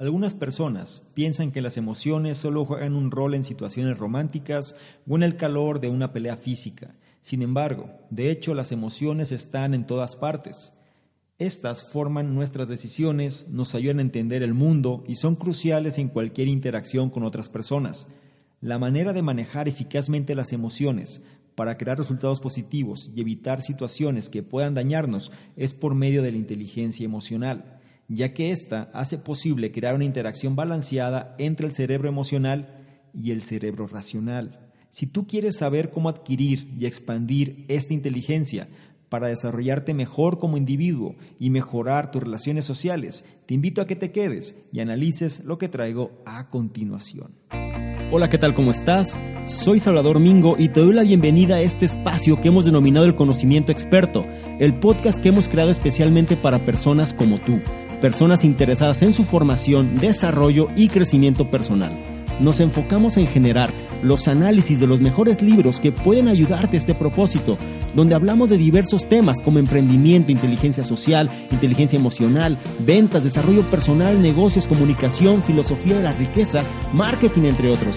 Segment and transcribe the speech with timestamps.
[0.00, 4.74] Algunas personas piensan que las emociones solo juegan un rol en situaciones románticas
[5.06, 6.96] o en el calor de una pelea física.
[7.20, 10.72] Sin embargo, de hecho las emociones están en todas partes.
[11.38, 16.48] Estas forman nuestras decisiones, nos ayudan a entender el mundo y son cruciales en cualquier
[16.48, 18.08] interacción con otras personas.
[18.60, 21.22] La manera de manejar eficazmente las emociones
[21.54, 26.38] para crear resultados positivos y evitar situaciones que puedan dañarnos es por medio de la
[26.38, 32.84] inteligencia emocional ya que ésta hace posible crear una interacción balanceada entre el cerebro emocional
[33.14, 34.60] y el cerebro racional.
[34.90, 38.68] Si tú quieres saber cómo adquirir y expandir esta inteligencia
[39.08, 44.12] para desarrollarte mejor como individuo y mejorar tus relaciones sociales, te invito a que te
[44.12, 47.32] quedes y analices lo que traigo a continuación.
[48.12, 48.54] Hola, ¿qué tal?
[48.54, 49.18] ¿Cómo estás?
[49.46, 53.16] Soy Salvador Mingo y te doy la bienvenida a este espacio que hemos denominado el
[53.16, 54.24] conocimiento experto,
[54.60, 57.60] el podcast que hemos creado especialmente para personas como tú
[58.04, 61.98] personas interesadas en su formación, desarrollo y crecimiento personal.
[62.38, 66.94] Nos enfocamos en generar los análisis de los mejores libros que pueden ayudarte a este
[66.94, 67.56] propósito,
[67.94, 74.68] donde hablamos de diversos temas como emprendimiento, inteligencia social, inteligencia emocional, ventas, desarrollo personal, negocios,
[74.68, 77.96] comunicación, filosofía de la riqueza, marketing, entre otros.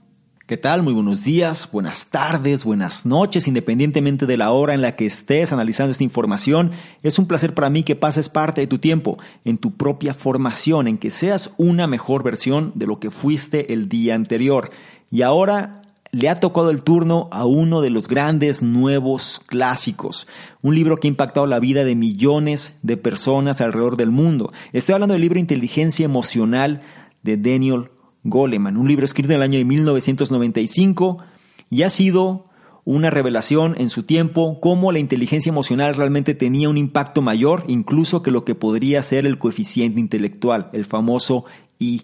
[0.51, 0.83] ¿Qué tal?
[0.83, 5.53] Muy buenos días, buenas tardes, buenas noches, independientemente de la hora en la que estés
[5.53, 6.71] analizando esta información.
[7.03, 10.89] Es un placer para mí que pases parte de tu tiempo en tu propia formación,
[10.89, 14.71] en que seas una mejor versión de lo que fuiste el día anterior.
[15.09, 20.27] Y ahora le ha tocado el turno a uno de los grandes nuevos clásicos,
[20.61, 24.51] un libro que ha impactado la vida de millones de personas alrededor del mundo.
[24.73, 26.81] Estoy hablando del libro Inteligencia Emocional
[27.23, 27.85] de Daniel
[28.23, 31.17] Goleman, un libro escrito en el año de 1995
[31.69, 32.45] y ha sido
[32.83, 38.23] una revelación en su tiempo cómo la inteligencia emocional realmente tenía un impacto mayor incluso
[38.23, 41.45] que lo que podría ser el coeficiente intelectual, el famoso
[41.79, 42.01] I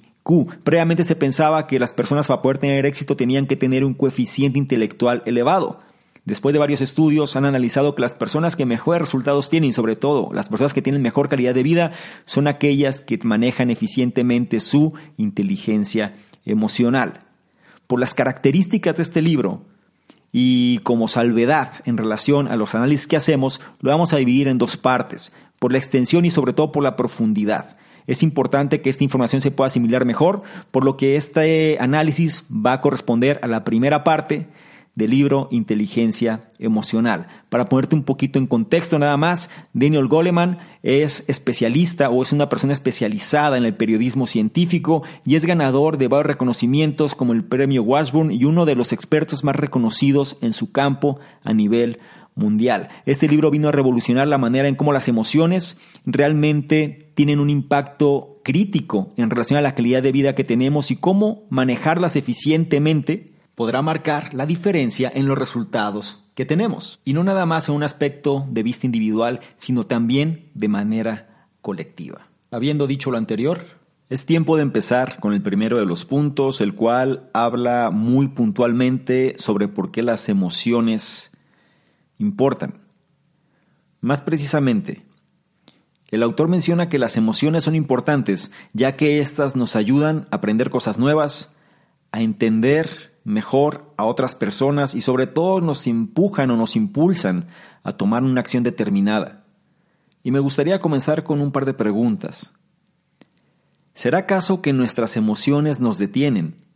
[0.64, 4.60] Previamente se pensaba que las personas para poder tener éxito tenían que tener un coeficiente
[4.60, 5.80] intelectual elevado.
[6.28, 10.30] Después de varios estudios han analizado que las personas que mejores resultados tienen, sobre todo
[10.34, 11.94] las personas que tienen mejor calidad de vida,
[12.26, 17.22] son aquellas que manejan eficientemente su inteligencia emocional.
[17.88, 19.62] Por las características de este libro
[20.34, 24.58] y como salvedad en relación a los análisis que hacemos, lo vamos a dividir en
[24.58, 27.78] dos partes, por la extensión y sobre todo por la profundidad.
[28.06, 32.74] Es importante que esta información se pueda asimilar mejor, por lo que este análisis va
[32.74, 34.48] a corresponder a la primera parte
[34.98, 37.28] del libro Inteligencia Emocional.
[37.50, 42.50] Para ponerte un poquito en contexto nada más, Daniel Goleman es especialista o es una
[42.50, 47.84] persona especializada en el periodismo científico y es ganador de varios reconocimientos como el premio
[47.84, 52.00] Washburn y uno de los expertos más reconocidos en su campo a nivel
[52.34, 52.90] mundial.
[53.06, 58.42] Este libro vino a revolucionar la manera en cómo las emociones realmente tienen un impacto
[58.44, 63.82] crítico en relación a la calidad de vida que tenemos y cómo manejarlas eficientemente podrá
[63.82, 67.00] marcar la diferencia en los resultados que tenemos.
[67.04, 72.28] Y no nada más en un aspecto de vista individual, sino también de manera colectiva.
[72.52, 73.60] Habiendo dicho lo anterior,
[74.10, 79.34] es tiempo de empezar con el primero de los puntos, el cual habla muy puntualmente
[79.40, 81.36] sobre por qué las emociones
[82.20, 82.76] importan.
[84.02, 85.02] Más precisamente,
[86.12, 90.70] el autor menciona que las emociones son importantes, ya que éstas nos ayudan a aprender
[90.70, 91.56] cosas nuevas,
[92.12, 97.48] a entender mejor a otras personas y sobre todo nos empujan o nos impulsan
[97.84, 99.44] a tomar una acción determinada.
[100.24, 102.54] Y me gustaría comenzar con un par de preguntas.
[103.94, 106.68] ¿Será acaso que nuestras emociones nos detienen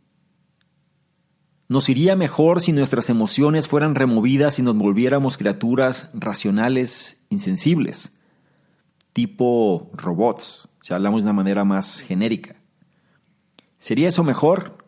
[1.72, 8.12] nos iría mejor si nuestras emociones fueran removidas y nos volviéramos criaturas racionales, insensibles,
[9.14, 12.56] tipo robots, si hablamos de una manera más genérica.
[13.78, 14.81] ¿Sería eso mejor?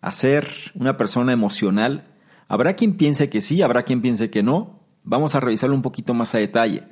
[0.00, 2.04] ¿Hacer una persona emocional?
[2.48, 4.80] Habrá quien piense que sí, habrá quien piense que no.
[5.04, 6.84] Vamos a revisarlo un poquito más a detalle.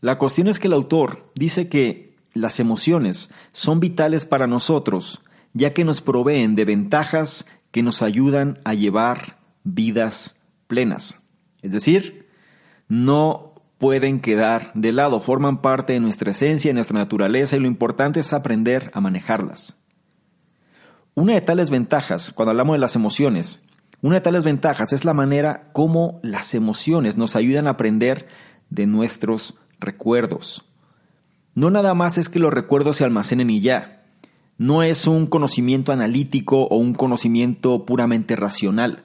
[0.00, 5.20] La cuestión es que el autor dice que las emociones son vitales para nosotros,
[5.52, 10.36] ya que nos proveen de ventajas que nos ayudan a llevar vidas
[10.66, 11.22] plenas.
[11.62, 12.28] Es decir,
[12.88, 17.66] no pueden quedar de lado, forman parte de nuestra esencia, de nuestra naturaleza y lo
[17.66, 19.81] importante es aprender a manejarlas.
[21.14, 23.62] Una de tales ventajas, cuando hablamos de las emociones,
[24.00, 28.28] una de tales ventajas es la manera como las emociones nos ayudan a aprender
[28.70, 30.64] de nuestros recuerdos.
[31.54, 34.04] No nada más es que los recuerdos se almacenen y ya.
[34.56, 39.04] No es un conocimiento analítico o un conocimiento puramente racional,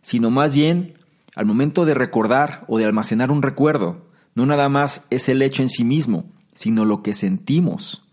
[0.00, 0.94] sino más bien,
[1.36, 5.62] al momento de recordar o de almacenar un recuerdo, no nada más es el hecho
[5.62, 6.24] en sí mismo,
[6.54, 8.08] sino lo que sentimos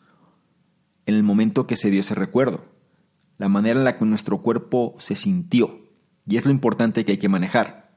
[1.05, 2.65] en el momento que se dio ese recuerdo,
[3.41, 5.79] la manera en la que nuestro cuerpo se sintió.
[6.27, 7.91] Y es lo importante que hay que manejar.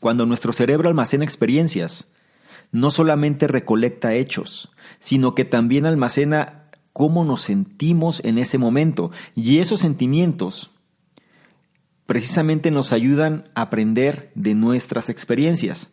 [0.00, 2.14] Cuando nuestro cerebro almacena experiencias,
[2.72, 9.10] no solamente recolecta hechos, sino que también almacena cómo nos sentimos en ese momento.
[9.34, 10.70] Y esos sentimientos
[12.06, 15.90] precisamente nos ayudan a aprender de nuestras experiencias.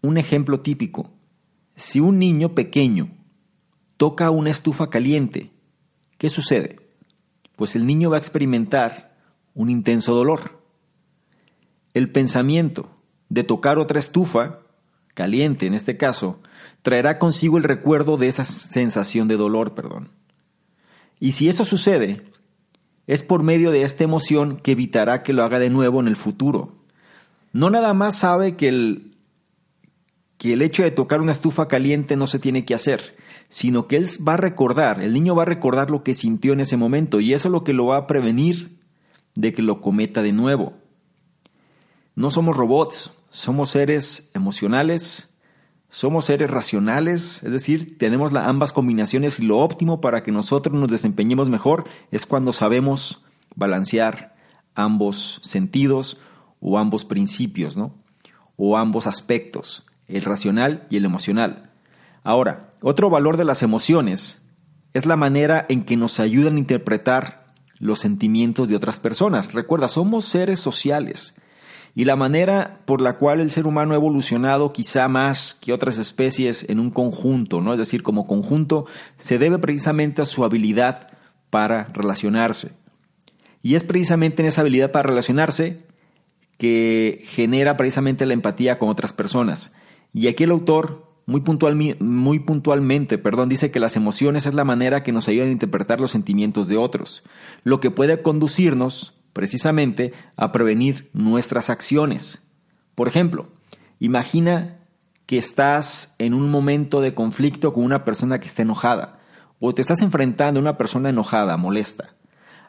[0.00, 1.10] Un ejemplo típico.
[1.76, 3.10] Si un niño pequeño
[3.98, 5.50] toca una estufa caliente,
[6.16, 6.83] ¿qué sucede?
[7.56, 9.16] Pues el niño va a experimentar
[9.54, 10.62] un intenso dolor.
[11.92, 12.90] El pensamiento
[13.28, 14.60] de tocar otra estufa,
[15.14, 16.40] caliente en este caso,
[16.82, 20.10] traerá consigo el recuerdo de esa sensación de dolor, perdón.
[21.20, 22.22] Y si eso sucede,
[23.06, 26.16] es por medio de esta emoción que evitará que lo haga de nuevo en el
[26.16, 26.74] futuro.
[27.52, 29.16] No nada más sabe que el,
[30.38, 33.16] que el hecho de tocar una estufa caliente no se tiene que hacer,
[33.54, 36.58] sino que él va a recordar, el niño va a recordar lo que sintió en
[36.58, 38.80] ese momento y eso es lo que lo va a prevenir
[39.36, 40.72] de que lo cometa de nuevo.
[42.16, 45.38] No somos robots, somos seres emocionales,
[45.88, 50.90] somos seres racionales, es decir, tenemos ambas combinaciones y lo óptimo para que nosotros nos
[50.90, 53.22] desempeñemos mejor es cuando sabemos
[53.54, 54.34] balancear
[54.74, 56.18] ambos sentidos
[56.58, 57.94] o ambos principios, ¿no?
[58.56, 61.70] O ambos aspectos, el racional y el emocional.
[62.24, 64.42] Ahora, otro valor de las emociones
[64.92, 67.46] es la manera en que nos ayudan a interpretar
[67.78, 69.54] los sentimientos de otras personas.
[69.54, 71.34] Recuerda, somos seres sociales
[71.94, 75.96] y la manera por la cual el ser humano ha evolucionado quizá más que otras
[75.96, 77.72] especies en un conjunto, ¿no?
[77.72, 78.84] Es decir, como conjunto,
[79.16, 81.08] se debe precisamente a su habilidad
[81.48, 82.72] para relacionarse.
[83.62, 85.86] Y es precisamente en esa habilidad para relacionarse
[86.58, 89.72] que genera precisamente la empatía con otras personas.
[90.12, 91.42] Y aquí el autor muy,
[92.00, 96.00] muy puntualmente, perdón, dice que las emociones es la manera que nos ayudan a interpretar
[96.00, 97.22] los sentimientos de otros,
[97.62, 102.46] lo que puede conducirnos precisamente a prevenir nuestras acciones.
[102.94, 103.48] Por ejemplo,
[104.00, 104.78] imagina
[105.26, 109.18] que estás en un momento de conflicto con una persona que está enojada
[109.60, 112.14] o te estás enfrentando a una persona enojada, molesta.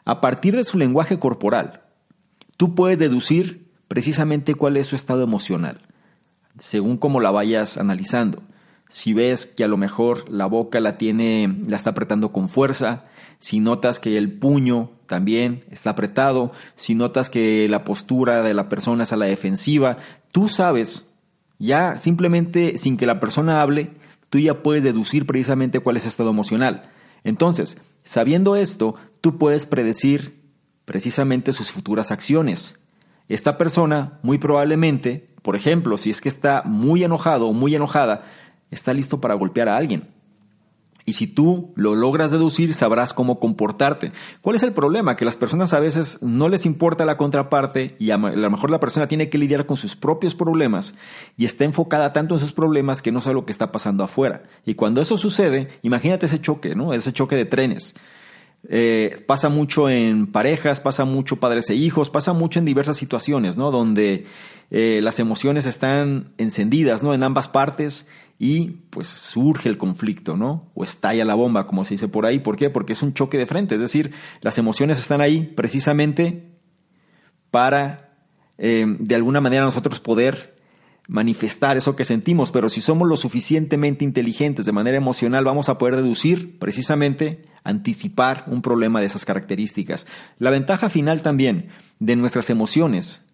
[0.04, 1.82] A partir de su lenguaje corporal,
[2.56, 5.82] tú puedes deducir precisamente cuál es su estado emocional
[6.58, 8.42] según cómo la vayas analizando.
[8.88, 13.04] Si ves que a lo mejor la boca la tiene, la está apretando con fuerza,
[13.38, 18.68] si notas que el puño también está apretado, si notas que la postura de la
[18.68, 19.98] persona es a la defensiva,
[20.32, 21.10] tú sabes,
[21.58, 23.90] ya simplemente sin que la persona hable,
[24.30, 26.90] tú ya puedes deducir precisamente cuál es su estado emocional.
[27.24, 30.46] Entonces, sabiendo esto, tú puedes predecir
[30.84, 32.78] precisamente sus futuras acciones.
[33.28, 38.24] Esta persona, muy probablemente, por ejemplo, si es que está muy enojado o muy enojada,
[38.70, 40.08] está listo para golpear a alguien.
[41.08, 44.10] Y si tú lo logras deducir, sabrás cómo comportarte.
[44.42, 45.16] ¿Cuál es el problema?
[45.16, 48.80] Que las personas a veces no les importa la contraparte y a lo mejor la
[48.80, 50.94] persona tiene que lidiar con sus propios problemas
[51.36, 54.42] y está enfocada tanto en sus problemas que no sabe lo que está pasando afuera.
[54.64, 56.92] Y cuando eso sucede, imagínate ese choque, ¿no?
[56.92, 57.94] Ese choque de trenes.
[58.68, 63.56] Eh, pasa mucho en parejas, pasa mucho padres e hijos, pasa mucho en diversas situaciones,
[63.56, 63.70] ¿no?
[63.70, 64.26] Donde
[64.70, 67.14] eh, las emociones están encendidas, ¿no?
[67.14, 68.08] En ambas partes
[68.38, 70.70] y pues surge el conflicto, ¿no?
[70.74, 72.40] O estalla la bomba, como se dice por ahí.
[72.40, 72.68] ¿Por qué?
[72.68, 76.50] Porque es un choque de frente, es decir, las emociones están ahí precisamente
[77.50, 78.18] para,
[78.58, 80.55] eh, de alguna manera, nosotros poder
[81.08, 85.78] manifestar eso que sentimos, pero si somos lo suficientemente inteligentes de manera emocional, vamos a
[85.78, 90.06] poder deducir, precisamente, anticipar un problema de esas características.
[90.38, 93.24] La ventaja final también de nuestras emociones,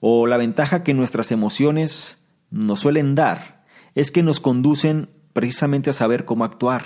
[0.00, 5.94] o la ventaja que nuestras emociones nos suelen dar, es que nos conducen precisamente a
[5.94, 6.82] saber cómo actuar.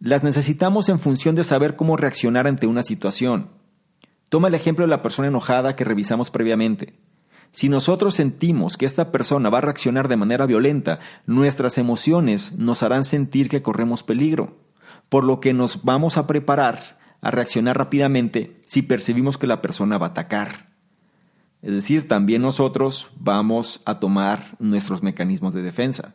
[0.00, 3.50] Las necesitamos en función de saber cómo reaccionar ante una situación.
[4.28, 6.94] Toma el ejemplo de la persona enojada que revisamos previamente.
[7.54, 12.82] Si nosotros sentimos que esta persona va a reaccionar de manera violenta, nuestras emociones nos
[12.82, 14.58] harán sentir que corremos peligro.
[15.08, 19.98] por lo que nos vamos a preparar a reaccionar rápidamente si percibimos que la persona
[19.98, 20.70] va a atacar.
[21.62, 26.14] Es decir, también nosotros vamos a tomar nuestros mecanismos de defensa.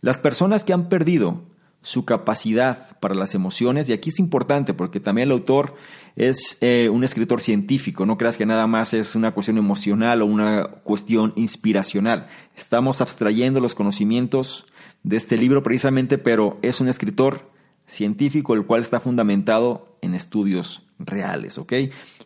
[0.00, 1.44] Las personas que han perdido
[1.82, 5.74] su capacidad para las emociones, y aquí es importante porque también el autor
[6.16, 10.26] es eh, un escritor científico, no creas que nada más es una cuestión emocional o
[10.26, 12.26] una cuestión inspiracional.
[12.56, 14.66] Estamos abstrayendo los conocimientos
[15.02, 17.48] de este libro precisamente, pero es un escritor
[17.86, 21.72] científico, el cual está fundamentado en estudios reales, ¿ok?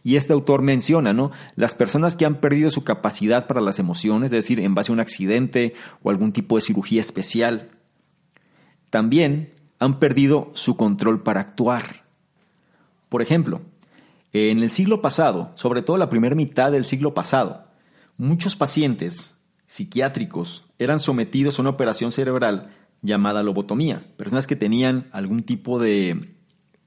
[0.03, 1.31] Y este autor menciona, ¿no?
[1.55, 4.95] Las personas que han perdido su capacidad para las emociones, es decir, en base a
[4.95, 7.71] un accidente o algún tipo de cirugía especial,
[8.93, 12.05] también han perdido su control para actuar.
[13.09, 13.63] Por ejemplo,
[14.35, 17.65] en el siglo pasado, sobre todo la primera mitad del siglo pasado,
[18.19, 19.35] muchos pacientes
[19.65, 22.69] psiquiátricos eran sometidos a una operación cerebral
[23.01, 26.37] llamada lobotomía, personas que tenían algún tipo de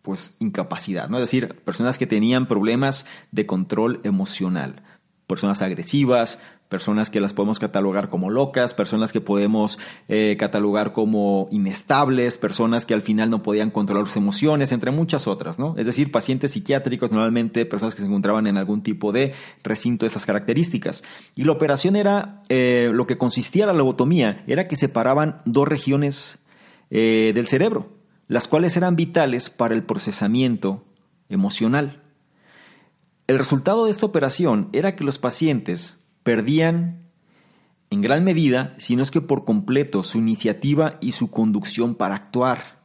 [0.03, 1.17] pues incapacidad, ¿no?
[1.17, 4.83] Es decir, personas que tenían problemas de control emocional,
[5.25, 6.37] personas agresivas,
[6.75, 9.79] personas que las podemos catalogar como locas, personas que podemos
[10.09, 15.25] eh, catalogar como inestables, personas que al final no podían controlar sus emociones, entre muchas
[15.25, 15.73] otras, ¿no?
[15.77, 19.31] Es decir, pacientes psiquiátricos, normalmente personas que se encontraban en algún tipo de
[19.63, 21.05] recinto de estas características.
[21.33, 26.45] Y la operación era, eh, lo que consistía la lobotomía, era que separaban dos regiones
[26.91, 27.93] eh, del cerebro,
[28.27, 30.83] las cuales eran vitales para el procesamiento
[31.29, 32.01] emocional.
[33.27, 37.05] El resultado de esta operación era que los pacientes perdían
[37.91, 42.15] en gran medida, si no es que por completo, su iniciativa y su conducción para
[42.15, 42.79] actuar,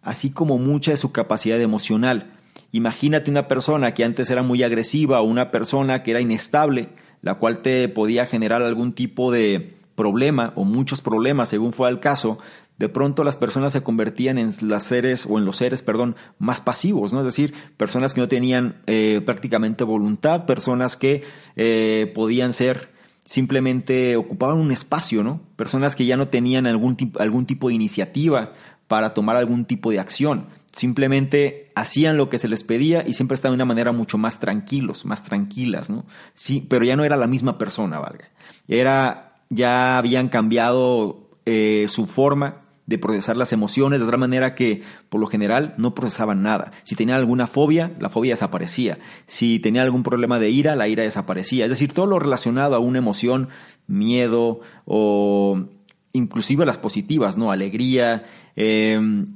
[0.00, 2.32] así como mucha de su capacidad emocional.
[2.72, 6.88] Imagínate una persona que antes era muy agresiva o una persona que era inestable,
[7.20, 12.00] la cual te podía generar algún tipo de problema o muchos problemas según fue el
[12.00, 12.38] caso,
[12.78, 16.60] de pronto las personas se convertían en las seres o en los seres, perdón, más
[16.60, 17.20] pasivos, ¿no?
[17.20, 21.22] Es decir, personas que no tenían eh, prácticamente voluntad, personas que
[21.56, 25.42] eh, podían ser simplemente ocupaban un espacio, ¿no?
[25.56, 28.52] Personas que ya no tenían algún, algún tipo de iniciativa
[28.86, 30.46] para tomar algún tipo de acción.
[30.72, 34.38] Simplemente hacían lo que se les pedía y siempre estaban de una manera mucho más
[34.40, 36.06] tranquilos, más tranquilas, ¿no?
[36.34, 38.30] Sí, pero ya no era la misma persona, valga.
[38.68, 44.80] Era, ya habían cambiado eh, su forma de procesar las emociones de otra manera que
[45.10, 46.70] por lo general no procesaban nada.
[46.84, 48.98] Si tenía alguna fobia, la fobia desaparecía.
[49.26, 51.66] Si tenía algún problema de ira, la ira desaparecía.
[51.66, 53.50] Es decir, todo lo relacionado a una emoción,
[53.86, 55.66] miedo o
[56.14, 57.52] inclusive las positivas, ¿no?
[57.52, 58.24] Alegría,
[58.56, 59.26] em,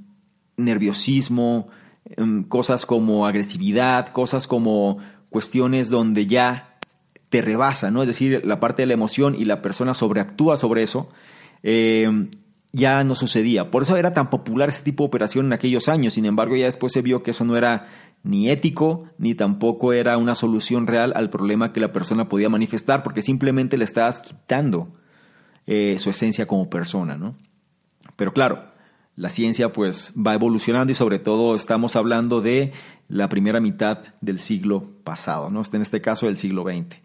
[0.56, 1.68] nerviosismo,
[2.16, 4.97] em, cosas como agresividad, cosas como
[5.28, 6.78] cuestiones donde ya
[7.28, 8.00] te rebasa, ¿no?
[8.00, 11.11] Es decir, la parte de la emoción y la persona sobreactúa sobre eso,
[11.62, 12.09] eh,
[12.73, 13.71] ya no sucedía.
[13.71, 16.14] Por eso era tan popular ese tipo de operación en aquellos años.
[16.14, 17.88] Sin embargo, ya después se vio que eso no era
[18.23, 23.02] ni ético, ni tampoco era una solución real al problema que la persona podía manifestar,
[23.02, 24.88] porque simplemente le estabas quitando
[25.67, 27.37] eh, su esencia como persona, ¿no?
[28.17, 28.73] Pero claro,
[29.17, 32.73] la ciencia pues va evolucionando y sobre todo estamos hablando de
[33.09, 35.61] la primera mitad del siglo pasado, ¿no?
[35.71, 36.97] En este caso del siglo XX.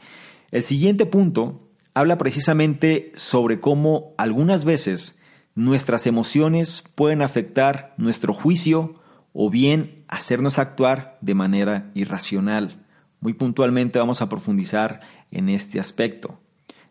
[0.52, 5.20] El siguiente punto habla precisamente sobre cómo algunas veces
[5.58, 8.94] nuestras emociones pueden afectar nuestro juicio
[9.34, 12.86] o bien hacernos actuar de manera irracional.
[13.22, 15.00] Muy puntualmente vamos a profundizar
[15.32, 16.40] en este aspecto.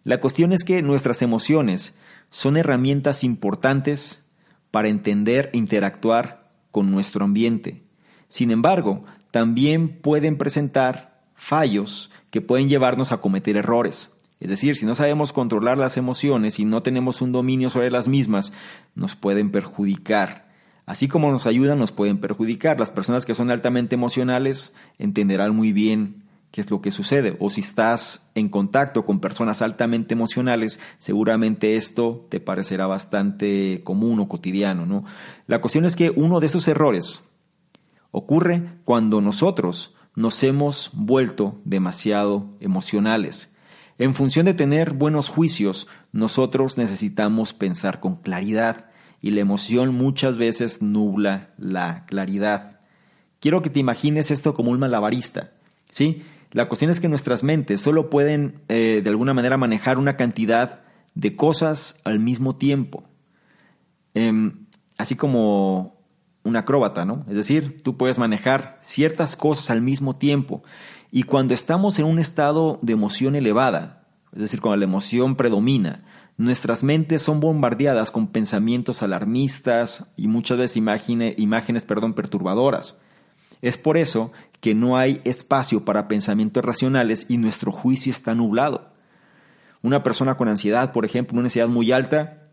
[0.02, 1.96] La cuestión es que nuestras emociones
[2.30, 4.28] son herramientas importantes
[4.72, 7.84] para entender e interactuar con nuestro ambiente.
[8.26, 14.15] Sin embargo, también pueden presentar fallos que pueden llevarnos a cometer errores.
[14.38, 18.06] Es decir, si no sabemos controlar las emociones y no tenemos un dominio sobre las
[18.08, 18.52] mismas,
[18.94, 20.46] nos pueden perjudicar.
[20.84, 22.78] Así como nos ayudan, nos pueden perjudicar.
[22.78, 27.36] Las personas que son altamente emocionales entenderán muy bien qué es lo que sucede.
[27.40, 34.20] O si estás en contacto con personas altamente emocionales, seguramente esto te parecerá bastante común
[34.20, 34.86] o cotidiano.
[34.86, 35.04] ¿no?
[35.46, 37.24] La cuestión es que uno de esos errores
[38.10, 43.55] ocurre cuando nosotros nos hemos vuelto demasiado emocionales.
[43.98, 48.86] En función de tener buenos juicios, nosotros necesitamos pensar con claridad
[49.22, 52.80] y la emoción muchas veces nubla la claridad.
[53.40, 55.52] Quiero que te imagines esto como un malabarista,
[55.90, 56.22] ¿sí?
[56.52, 60.82] La cuestión es que nuestras mentes solo pueden eh, de alguna manera manejar una cantidad
[61.14, 63.04] de cosas al mismo tiempo.
[64.14, 64.66] Em,
[64.98, 65.96] así como
[66.44, 67.24] un acróbata, ¿no?
[67.28, 70.62] Es decir, tú puedes manejar ciertas cosas al mismo tiempo.
[71.10, 76.02] Y cuando estamos en un estado de emoción elevada, es decir, cuando la emoción predomina,
[76.38, 82.98] Nuestras mentes son bombardeadas con pensamientos alarmistas y muchas veces imágenes perdón, perturbadoras.
[83.62, 88.90] Es por eso que no hay espacio para pensamientos racionales y nuestro juicio está nublado.
[89.82, 92.45] Una persona con ansiedad, por ejemplo, una ansiedad muy alta,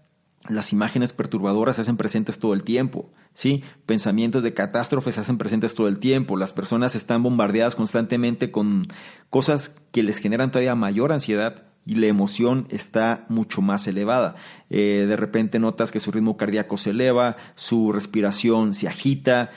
[0.49, 3.63] las imágenes perturbadoras se hacen presentes todo el tiempo, ¿sí?
[3.85, 8.87] Pensamientos de catástrofes se hacen presentes todo el tiempo, las personas están bombardeadas constantemente con
[9.29, 14.35] cosas que les generan todavía mayor ansiedad y la emoción está mucho más elevada.
[14.69, 19.51] Eh, de repente notas que su ritmo cardíaco se eleva, su respiración se agita,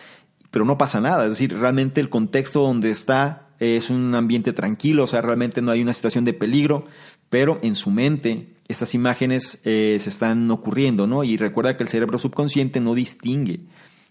[0.50, 5.04] pero no pasa nada, es decir, realmente el contexto donde está es un ambiente tranquilo,
[5.04, 6.84] o sea, realmente no hay una situación de peligro,
[7.30, 11.24] pero en su mente estas imágenes eh, se están ocurriendo, ¿no?
[11.24, 13.60] Y recuerda que el cerebro subconsciente no distingue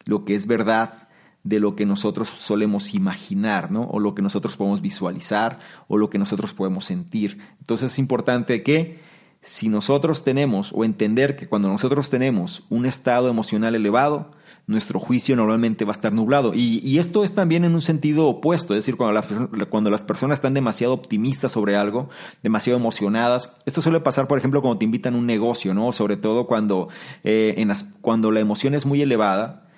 [0.06, 1.08] lo que es verdad
[1.44, 3.84] de lo que nosotros solemos imaginar, ¿no?
[3.84, 7.40] O lo que nosotros podemos visualizar o lo que nosotros podemos sentir.
[7.60, 9.00] Entonces es importante que
[9.42, 14.32] si nosotros tenemos o entender que cuando nosotros tenemos un estado emocional elevado,
[14.68, 16.52] nuestro juicio normalmente va a estar nublado.
[16.54, 19.22] Y, esto es también en un sentido opuesto, es decir, cuando,
[19.70, 22.10] cuando las personas están demasiado optimistas sobre algo,
[22.42, 23.54] demasiado emocionadas.
[23.66, 25.92] Esto suele pasar, por ejemplo, cuando te invitan a un negocio, ¿no?
[25.92, 26.90] Sobre todo cuando,
[27.24, 29.70] eh, en las, cuando la emoción es muy elevada,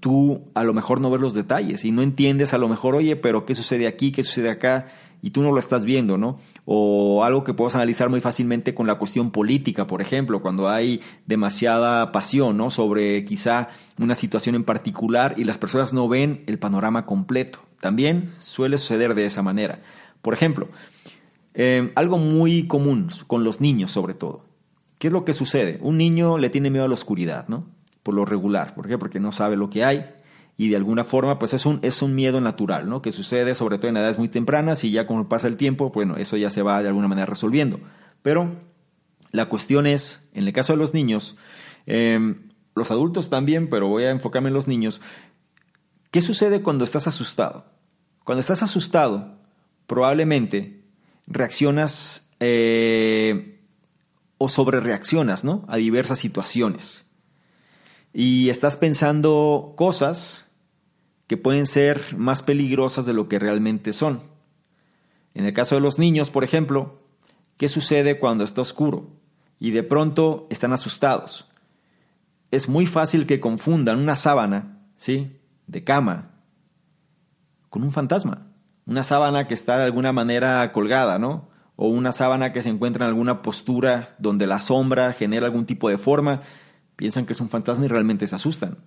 [0.00, 3.16] tú a lo mejor no ves los detalles y no entiendes a lo mejor, oye,
[3.16, 4.12] pero ¿qué sucede aquí?
[4.12, 4.88] ¿Qué sucede acá?
[5.24, 6.36] Y tú no lo estás viendo, ¿no?
[6.66, 11.00] O algo que puedes analizar muy fácilmente con la cuestión política, por ejemplo, cuando hay
[11.24, 12.68] demasiada pasión, ¿no?
[12.68, 17.60] Sobre quizá una situación en particular y las personas no ven el panorama completo.
[17.80, 19.80] También suele suceder de esa manera.
[20.20, 20.68] Por ejemplo,
[21.54, 24.44] eh, algo muy común con los niños sobre todo.
[24.98, 25.78] ¿Qué es lo que sucede?
[25.80, 27.64] Un niño le tiene miedo a la oscuridad, ¿no?
[28.02, 28.74] Por lo regular.
[28.74, 28.98] ¿Por qué?
[28.98, 30.04] Porque no sabe lo que hay
[30.56, 33.02] y de alguna forma pues es un, es un miedo natural, ¿no?
[33.02, 36.16] Que sucede sobre todo en edades muy tempranas y ya como pasa el tiempo, bueno,
[36.16, 37.80] eso ya se va de alguna manera resolviendo.
[38.22, 38.60] Pero
[39.32, 41.36] la cuestión es, en el caso de los niños,
[41.86, 45.00] em, los adultos también, pero voy a enfocarme en los niños,
[46.10, 47.64] ¿qué sucede cuando estás asustado?
[48.22, 49.38] Cuando estás asustado,
[49.86, 50.84] probablemente
[51.26, 53.60] reaccionas eh,
[54.38, 55.64] o sobrereaccionas, ¿no?
[55.68, 57.10] A diversas situaciones.
[58.12, 60.43] Y estás pensando cosas
[61.26, 64.22] que pueden ser más peligrosas de lo que realmente son.
[65.34, 67.02] En el caso de los niños, por ejemplo,
[67.56, 69.10] ¿qué sucede cuando está oscuro
[69.58, 71.48] y de pronto están asustados?
[72.50, 75.40] Es muy fácil que confundan una sábana, ¿sí?
[75.66, 76.30] De cama
[77.70, 78.46] con un fantasma.
[78.86, 81.48] Una sábana que está de alguna manera colgada, ¿no?
[81.74, 85.88] O una sábana que se encuentra en alguna postura donde la sombra genera algún tipo
[85.88, 86.42] de forma.
[86.94, 88.78] Piensan que es un fantasma y realmente se asustan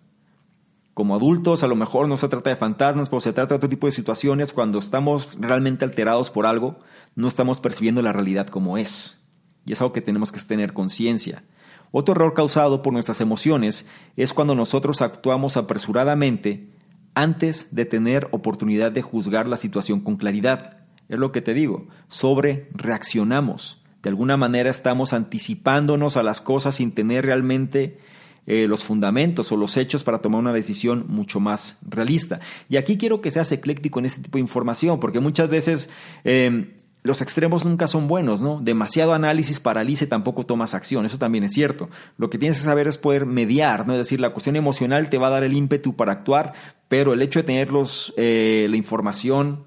[0.97, 3.69] como adultos, a lo mejor no se trata de fantasmas, pero se trata de otro
[3.69, 6.79] tipo de situaciones cuando estamos realmente alterados por algo,
[7.13, 9.23] no estamos percibiendo la realidad como es.
[9.63, 11.43] Y es algo que tenemos que tener conciencia.
[11.91, 16.71] Otro error causado por nuestras emociones es cuando nosotros actuamos apresuradamente
[17.13, 20.79] antes de tener oportunidad de juzgar la situación con claridad.
[21.09, 23.83] Es lo que te digo, sobre reaccionamos.
[24.01, 27.99] De alguna manera estamos anticipándonos a las cosas sin tener realmente
[28.47, 32.39] eh, los fundamentos o los hechos para tomar una decisión mucho más realista.
[32.69, 35.89] Y aquí quiero que seas ecléctico en este tipo de información, porque muchas veces
[36.23, 36.71] em,
[37.03, 38.59] los extremos nunca son buenos, ¿no?
[38.61, 41.89] Demasiado análisis paraliza y tampoco tomas acción, eso también es cierto.
[42.17, 43.93] Lo que tienes que saber es poder mediar, ¿no?
[43.93, 46.53] Es decir, la cuestión emocional te va a dar el ímpetu para actuar,
[46.87, 47.69] pero el hecho de tener
[48.15, 49.65] eh, la información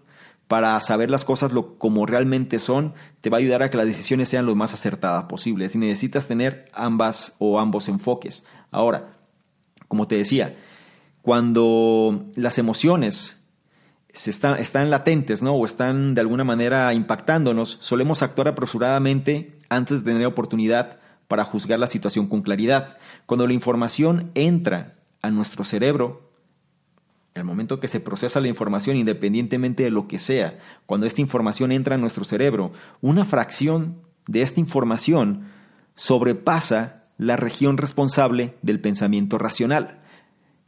[0.49, 3.87] para saber las cosas lo, como realmente son, te va a ayudar a que las
[3.87, 5.77] decisiones sean lo más acertadas posibles.
[5.77, 8.45] Y necesitas tener ambas o ambos enfoques.
[8.71, 9.17] Ahora,
[9.89, 10.57] como te decía,
[11.23, 13.37] cuando las emociones
[14.13, 15.55] están latentes, ¿no?
[15.55, 21.79] O están de alguna manera impactándonos, solemos actuar apresuradamente antes de tener oportunidad para juzgar
[21.79, 22.99] la situación con claridad.
[23.27, 26.29] Cuando la información entra a nuestro cerebro,
[27.35, 31.71] el momento que se procesa la información, independientemente de lo que sea, cuando esta información
[31.71, 35.45] entra a nuestro cerebro, una fracción de esta información
[35.95, 40.01] sobrepasa la región responsable del pensamiento racional.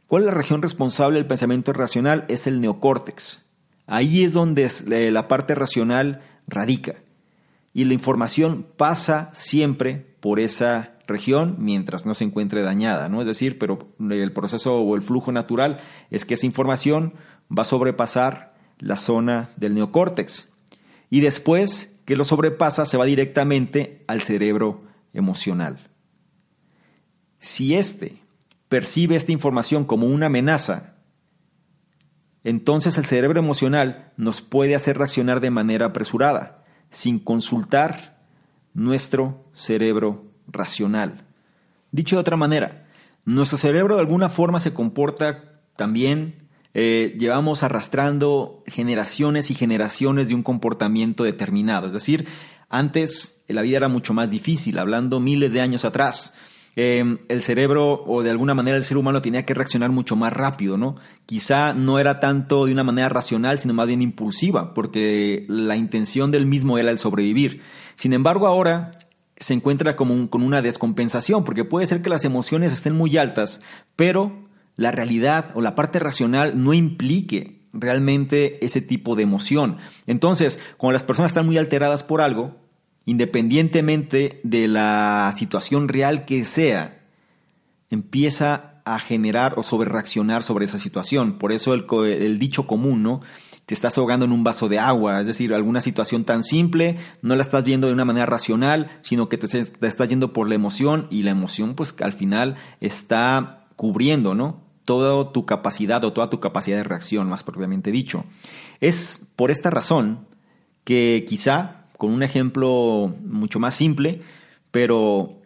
[0.05, 2.25] ¿Cuál es la región responsable del pensamiento racional?
[2.27, 3.43] Es el neocórtex.
[3.87, 6.97] Ahí es donde eh, la parte racional radica.
[7.73, 13.19] Y la información pasa siempre por esa región mientras no se encuentre dañada, ¿no?
[13.19, 15.77] Es decir, pero el proceso o el flujo natural
[16.11, 17.15] es que esa información
[17.49, 20.53] va a sobrepasar la zona del neocórtex.
[21.09, 24.81] Y después que lo sobrepasa, se va directamente al cerebro
[25.13, 25.89] emocional.
[27.43, 28.23] Si éste
[28.69, 30.93] percibe esta información como una amenaza,
[32.45, 38.23] entonces el cerebro emocional nos puede hacer reaccionar de manera apresurada, sin consultar
[38.73, 41.25] nuestro cerebro racional.
[41.91, 42.87] Dicho de otra manera,
[43.25, 50.35] nuestro cerebro de alguna forma se comporta también, eh, llevamos arrastrando generaciones y generaciones de
[50.35, 51.87] un comportamiento determinado.
[51.87, 52.25] Es decir,
[52.69, 56.35] antes la vida era mucho más difícil, hablando miles de años atrás.
[56.75, 60.33] Em, el cerebro o de alguna manera el ser humano tenía que reaccionar mucho más
[60.33, 60.95] rápido, ¿no?
[61.27, 66.31] Quizá no era tanto de una manera racional, sino más bien impulsiva, porque la intención
[66.31, 67.61] del mismo era el sobrevivir.
[67.95, 68.89] Sin embargo, ahora
[69.37, 73.61] se encuentra como con una descompensación, porque puede ser que las emociones estén muy altas,
[73.95, 79.77] pero la realidad o la parte racional no implique realmente ese tipo de emoción.
[80.07, 82.62] Entonces, cuando las personas están muy alteradas por algo,
[83.05, 87.01] independientemente de la situación real que sea,
[87.89, 91.37] empieza a generar o sobre reaccionar sobre esa situación.
[91.37, 93.21] Por eso el, dicho común, ¿no?
[93.65, 97.35] Te estás ahogando en un vaso de agua, es decir, alguna situación tan simple, no
[97.35, 100.55] la estás viendo de una manera racional, sino que te, te estás yendo por la
[100.55, 104.61] emoción y la emoción pues al final está cubriendo, ¿no?
[104.83, 108.25] Toda tu capacidad o toda tu capacidad de reacción, más propiamente dicho.
[108.81, 110.27] Es por esta razón
[110.83, 114.21] que quizá con un ejemplo mucho más simple,
[114.71, 115.41] pero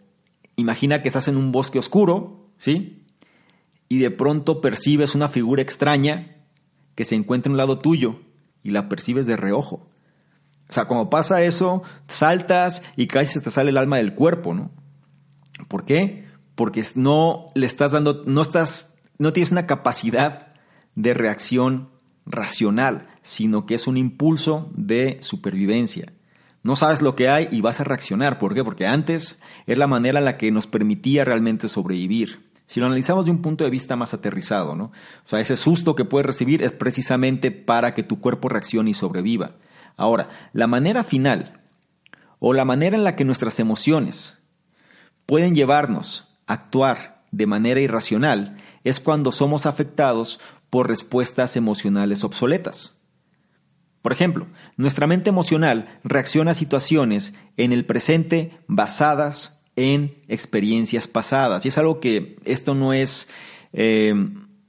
[0.55, 3.03] imagina que estás en un bosque oscuro, ¿sí?
[3.89, 6.35] Y de pronto percibes una figura extraña
[6.95, 8.21] que se encuentra a un lado tuyo
[8.63, 9.89] y la percibes de reojo.
[10.69, 14.53] O sea, como pasa eso, saltas y casi se te sale el alma del cuerpo,
[14.53, 14.71] ¿no?
[15.67, 16.25] ¿Por qué?
[16.55, 20.53] Porque no le estás dando, no estás, no tienes una capacidad
[20.95, 21.89] de reacción
[22.25, 26.11] racional, sino que es un impulso de supervivencia.
[26.67, 28.39] No sabes lo que hay y vas a reaccionar.
[28.39, 28.61] ¿Por qué?
[28.61, 32.49] Porque antes es la manera en la que nos permitía realmente sobrevivir.
[32.65, 34.91] Si lo analizamos de un punto de vista más aterrizado, ¿no?
[35.25, 38.93] O sea, ese susto que puedes recibir es precisamente para que tu cuerpo reaccione y
[38.93, 39.51] sobreviva.
[39.95, 41.61] Ahora, la manera final
[42.39, 44.43] o la manera en la que nuestras emociones
[45.25, 52.96] pueden llevarnos a actuar de manera irracional es cuando somos afectados por respuestas emocionales obsoletas.
[54.07, 61.65] Por ejemplo, nuestra mente emocional reacciona a situaciones en el presente basadas en experiencias pasadas.
[61.65, 63.27] Y es algo que esto no es
[63.73, 64.15] eh,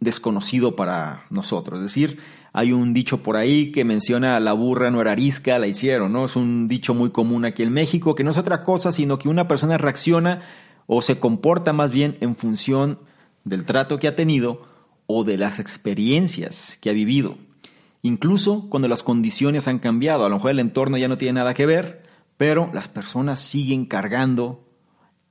[0.00, 1.78] desconocido para nosotros.
[1.78, 2.18] Es decir,
[2.52, 6.24] hay un dicho por ahí que menciona la burra no era arisca, la hicieron, ¿no?
[6.24, 9.28] Es un dicho muy común aquí en México, que no es otra cosa, sino que
[9.28, 10.42] una persona reacciona
[10.88, 12.98] o se comporta más bien en función
[13.44, 14.66] del trato que ha tenido
[15.06, 17.38] o de las experiencias que ha vivido.
[18.02, 21.54] Incluso cuando las condiciones han cambiado, a lo mejor el entorno ya no tiene nada
[21.54, 22.02] que ver,
[22.36, 24.64] pero las personas siguen cargando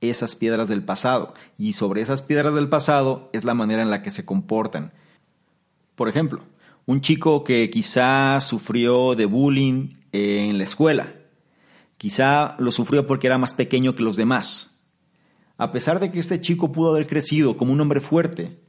[0.00, 4.02] esas piedras del pasado y sobre esas piedras del pasado es la manera en la
[4.02, 4.92] que se comportan.
[5.96, 6.42] Por ejemplo,
[6.86, 11.14] un chico que quizá sufrió de bullying en la escuela,
[11.96, 14.78] quizá lo sufrió porque era más pequeño que los demás.
[15.56, 18.60] A pesar de que este chico pudo haber crecido como un hombre fuerte,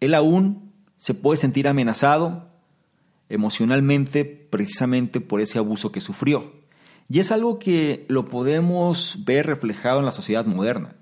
[0.00, 2.55] él aún se puede sentir amenazado
[3.28, 6.52] emocionalmente precisamente por ese abuso que sufrió.
[7.08, 10.96] Y es algo que lo podemos ver reflejado en la sociedad moderna.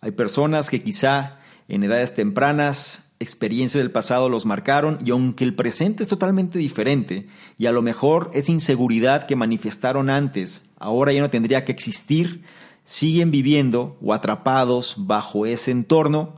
[0.00, 1.38] Hay personas que quizá
[1.68, 7.26] en edades tempranas experiencias del pasado los marcaron y aunque el presente es totalmente diferente
[7.56, 12.42] y a lo mejor esa inseguridad que manifestaron antes ahora ya no tendría que existir,
[12.84, 16.34] siguen viviendo o atrapados bajo ese entorno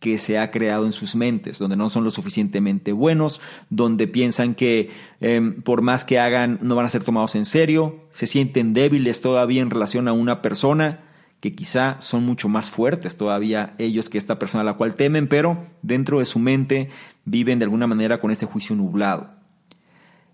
[0.00, 4.54] que se ha creado en sus mentes, donde no son lo suficientemente buenos, donde piensan
[4.54, 8.72] que em, por más que hagan no van a ser tomados en serio, se sienten
[8.72, 11.04] débiles todavía en relación a una persona,
[11.40, 15.28] que quizá son mucho más fuertes todavía ellos que esta persona a la cual temen,
[15.28, 16.90] pero dentro de su mente
[17.24, 19.30] viven de alguna manera con ese juicio nublado.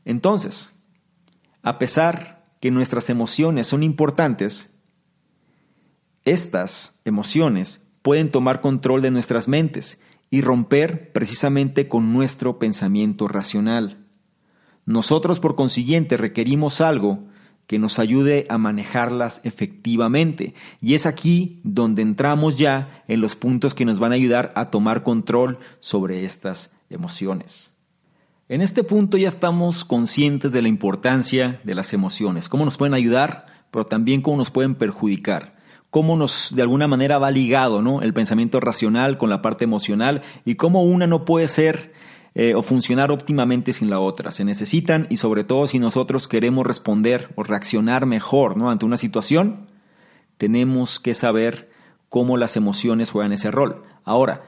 [0.04, 0.74] Entonces,
[1.62, 4.80] a pesar que nuestras emociones son importantes,
[6.24, 13.98] estas emociones pueden tomar control de nuestras mentes y romper precisamente con nuestro pensamiento racional.
[14.84, 17.24] Nosotros, por consiguiente, requerimos algo
[17.66, 20.54] que nos ayude a manejarlas efectivamente.
[20.80, 24.66] Y es aquí donde entramos ya en los puntos que nos van a ayudar a
[24.66, 27.74] tomar control sobre estas emociones.
[28.48, 32.94] En este punto ya estamos conscientes de la importancia de las emociones, cómo nos pueden
[32.94, 35.55] ayudar, pero también cómo nos pueden perjudicar
[35.96, 38.02] cómo nos de alguna manera va ligado ¿no?
[38.02, 41.90] el pensamiento racional con la parte emocional y cómo una no puede ser
[42.34, 44.30] eh, o funcionar óptimamente sin la otra.
[44.32, 48.70] Se necesitan y sobre todo si nosotros queremos responder o reaccionar mejor ¿no?
[48.70, 49.68] ante una situación,
[50.36, 51.70] tenemos que saber
[52.10, 53.82] cómo las emociones juegan ese rol.
[54.04, 54.44] Ahora,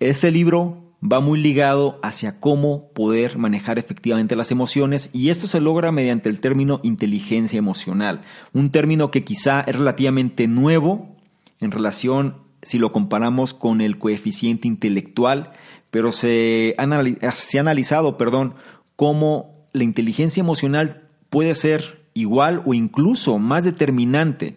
[0.00, 5.60] este libro va muy ligado hacia cómo poder manejar efectivamente las emociones y esto se
[5.60, 11.16] logra mediante el término inteligencia emocional, un término que quizá es relativamente nuevo
[11.60, 15.52] en relación si lo comparamos con el coeficiente intelectual,
[15.90, 18.54] pero se, ha analizado, perdón,
[18.96, 24.56] cómo la inteligencia emocional puede ser igual o incluso más determinante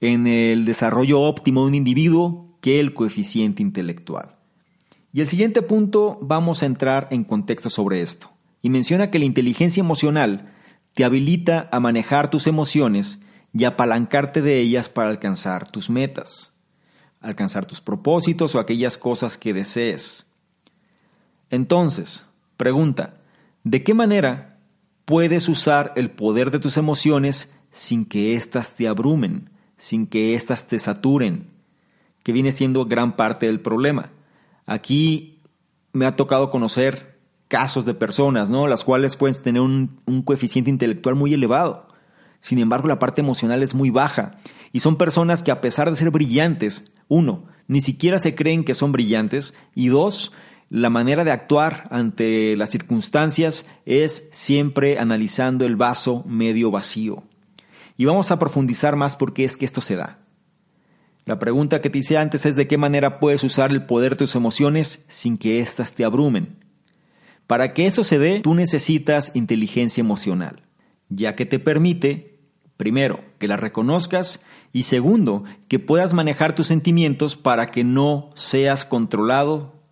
[0.00, 4.35] en el desarrollo óptimo de un individuo que el coeficiente intelectual.
[5.16, 8.30] Y el siguiente punto vamos a entrar en contexto sobre esto.
[8.60, 10.52] Y menciona que la inteligencia emocional
[10.92, 13.22] te habilita a manejar tus emociones
[13.54, 16.54] y apalancarte de ellas para alcanzar tus metas,
[17.22, 20.26] alcanzar tus propósitos o aquellas cosas que desees.
[21.48, 23.14] Entonces, pregunta,
[23.64, 24.58] ¿de qué manera
[25.06, 29.48] puedes usar el poder de tus emociones sin que éstas te abrumen,
[29.78, 31.48] sin que éstas te saturen?
[32.22, 34.12] Que viene siendo gran parte del problema.
[34.66, 35.40] Aquí
[35.92, 37.16] me ha tocado conocer
[37.48, 38.66] casos de personas, ¿no?
[38.66, 41.86] Las cuales pueden tener un, coeficiente intelectual muy elevado.
[42.40, 44.36] Sin embargo, la parte emocional es muy baja.
[44.72, 48.74] Y son personas que a pesar de ser brillantes, uno, ni siquiera se creen que
[48.74, 49.54] son brillantes.
[49.74, 50.32] Y dos,
[50.68, 57.22] la manera de actuar ante las circunstancias es siempre analizando el vaso medio vacío.
[57.96, 60.18] Y vamos a profundizar más por qué es que esto se da.
[61.26, 64.18] La pregunta que te hice antes es de qué manera puedes usar el poder de
[64.18, 66.64] tus emociones sin que éstas te abrumen.
[67.48, 70.62] Para que eso se dé, tú necesitas inteligencia emocional,
[71.08, 72.38] ya que te permite,
[72.76, 78.84] primero, que la reconozcas y segundo, que puedas manejar tus sentimientos para que no seas
[78.84, 79.82] controlado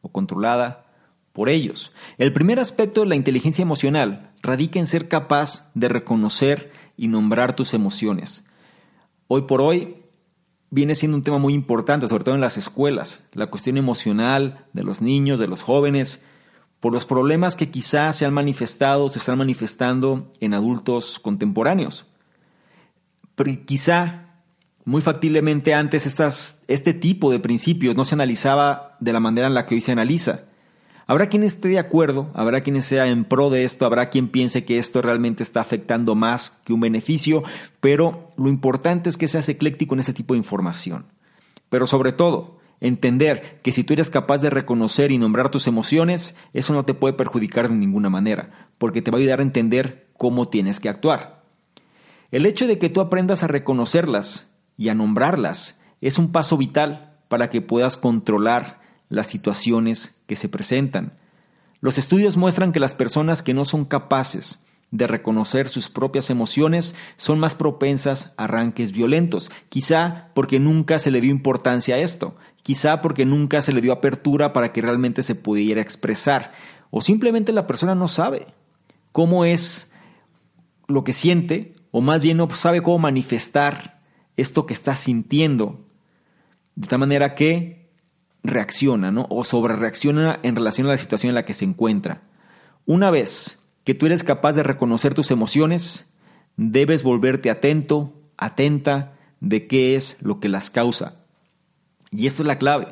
[0.00, 0.86] o controlada
[1.32, 1.92] por ellos.
[2.18, 7.56] El primer aspecto de la inteligencia emocional radica en ser capaz de reconocer y nombrar
[7.56, 8.46] tus emociones.
[9.26, 10.03] Hoy por hoy
[10.74, 14.82] viene siendo un tema muy importante, sobre todo en las escuelas, la cuestión emocional de
[14.82, 16.24] los niños, de los jóvenes,
[16.80, 22.06] por los problemas que quizás se han manifestado, se están manifestando en adultos contemporáneos.
[23.66, 24.42] Quizá,
[24.84, 26.06] muy factiblemente antes,
[26.66, 29.92] este tipo de principios no se analizaba de la manera en la que hoy se
[29.92, 30.46] analiza.
[31.06, 34.64] Habrá quien esté de acuerdo, habrá quien sea en pro de esto, habrá quien piense
[34.64, 37.42] que esto realmente está afectando más que un beneficio,
[37.80, 41.06] pero lo importante es que seas ecléctico en ese tipo de información.
[41.68, 46.36] Pero sobre todo, entender que si tú eres capaz de reconocer y nombrar tus emociones,
[46.54, 50.08] eso no te puede perjudicar de ninguna manera, porque te va a ayudar a entender
[50.16, 51.42] cómo tienes que actuar.
[52.30, 57.16] El hecho de que tú aprendas a reconocerlas y a nombrarlas es un paso vital
[57.28, 61.12] para que puedas controlar las situaciones que se presentan.
[61.80, 66.94] Los estudios muestran que las personas que no son capaces de reconocer sus propias emociones
[67.16, 72.36] son más propensas a arranques violentos, quizá porque nunca se le dio importancia a esto,
[72.62, 76.52] quizá porque nunca se le dio apertura para que realmente se pudiera expresar,
[76.90, 78.46] o simplemente la persona no sabe
[79.10, 79.92] cómo es
[80.86, 84.00] lo que siente, o más bien no sabe cómo manifestar
[84.36, 85.84] esto que está sintiendo,
[86.76, 87.83] de tal manera que
[88.44, 89.26] reacciona, ¿no?
[89.30, 92.22] O sobre reacciona en relación a la situación en la que se encuentra.
[92.86, 96.14] Una vez que tú eres capaz de reconocer tus emociones,
[96.56, 101.16] debes volverte atento, atenta de qué es lo que las causa.
[102.10, 102.88] Y esto es la clave.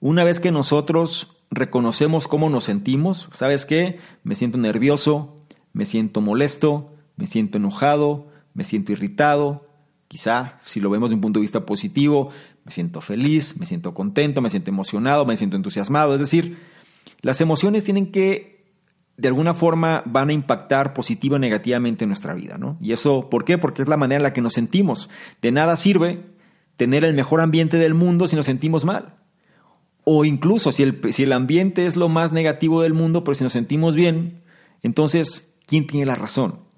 [0.00, 3.98] Una vez que nosotros reconocemos cómo nos sentimos, ¿sabes qué?
[4.22, 5.38] Me siento nervioso,
[5.72, 9.68] me siento molesto, me siento enojado, me siento irritado,
[10.08, 12.30] quizá si lo vemos de un punto de vista positivo,
[12.64, 16.14] me siento feliz, me siento contento, me siento emocionado, me siento entusiasmado.
[16.14, 16.58] Es decir,
[17.20, 18.64] las emociones tienen que,
[19.16, 22.58] de alguna forma, van a impactar positiva o negativamente en nuestra vida.
[22.58, 22.78] ¿no?
[22.80, 23.58] Y eso, ¿por qué?
[23.58, 25.08] Porque es la manera en la que nos sentimos.
[25.40, 26.26] De nada sirve
[26.76, 29.16] tener el mejor ambiente del mundo si nos sentimos mal.
[30.04, 33.44] O incluso si el, si el ambiente es lo más negativo del mundo, pero si
[33.44, 34.42] nos sentimos bien,
[34.82, 36.71] entonces, ¿quién tiene la razón?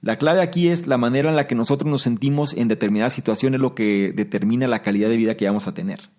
[0.00, 3.60] La clave aquí es la manera en la que nosotros nos sentimos en determinadas situaciones,
[3.60, 6.10] lo que determina la calidad de vida que vamos a tener.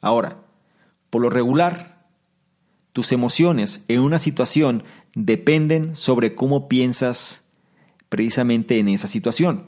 [0.00, 0.42] Ahora,
[1.10, 2.06] por lo regular,
[2.92, 7.48] tus emociones en una situación dependen sobre cómo piensas
[8.08, 9.66] precisamente en esa situación.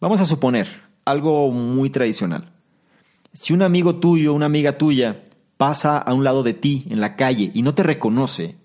[0.00, 0.68] Vamos a suponer
[1.04, 2.52] algo muy tradicional.
[3.32, 5.24] Si un amigo tuyo, una amiga tuya,
[5.56, 8.56] pasa a un lado de ti en la calle y no te reconoce,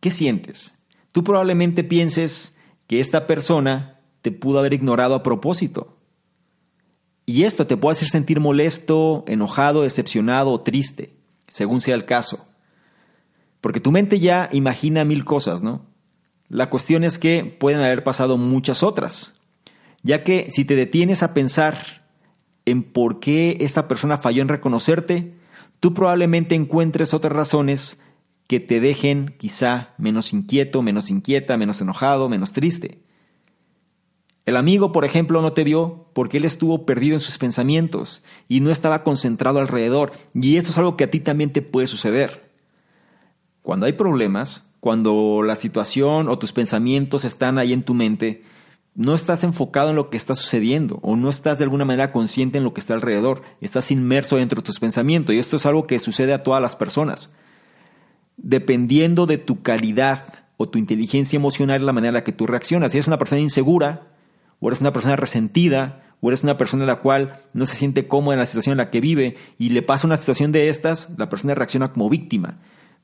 [0.00, 0.74] ¿qué sientes?
[1.14, 2.56] Tú probablemente pienses
[2.88, 5.96] que esta persona te pudo haber ignorado a propósito.
[7.24, 11.14] Y esto te puede hacer sentir molesto, enojado, decepcionado o triste,
[11.46, 12.44] según sea el caso.
[13.60, 15.86] Porque tu mente ya imagina mil cosas, ¿no?
[16.48, 19.40] La cuestión es que pueden haber pasado muchas otras,
[20.02, 22.04] ya que si te detienes a pensar
[22.64, 25.30] en por qué esta persona falló en reconocerte,
[25.78, 28.00] tú probablemente encuentres otras razones
[28.46, 33.02] que te dejen quizá menos inquieto, menos inquieta, menos enojado, menos triste.
[34.46, 38.60] El amigo, por ejemplo, no te vio porque él estuvo perdido en sus pensamientos y
[38.60, 40.12] no estaba concentrado alrededor.
[40.34, 42.50] Y esto es algo que a ti también te puede suceder.
[43.62, 48.42] Cuando hay problemas, cuando la situación o tus pensamientos están ahí en tu mente,
[48.94, 52.58] no estás enfocado en lo que está sucediendo o no estás de alguna manera consciente
[52.58, 53.40] en lo que está alrededor.
[53.62, 56.76] Estás inmerso dentro de tus pensamientos y esto es algo que sucede a todas las
[56.76, 57.34] personas.
[58.36, 60.24] Dependiendo de tu calidad
[60.56, 62.92] o tu inteligencia emocional, la manera en la que tú reaccionas.
[62.92, 64.08] Si eres una persona insegura,
[64.60, 68.34] o eres una persona resentida, o eres una persona la cual no se siente cómoda
[68.34, 71.28] en la situación en la que vive y le pasa una situación de estas, la
[71.28, 72.60] persona reacciona como víctima.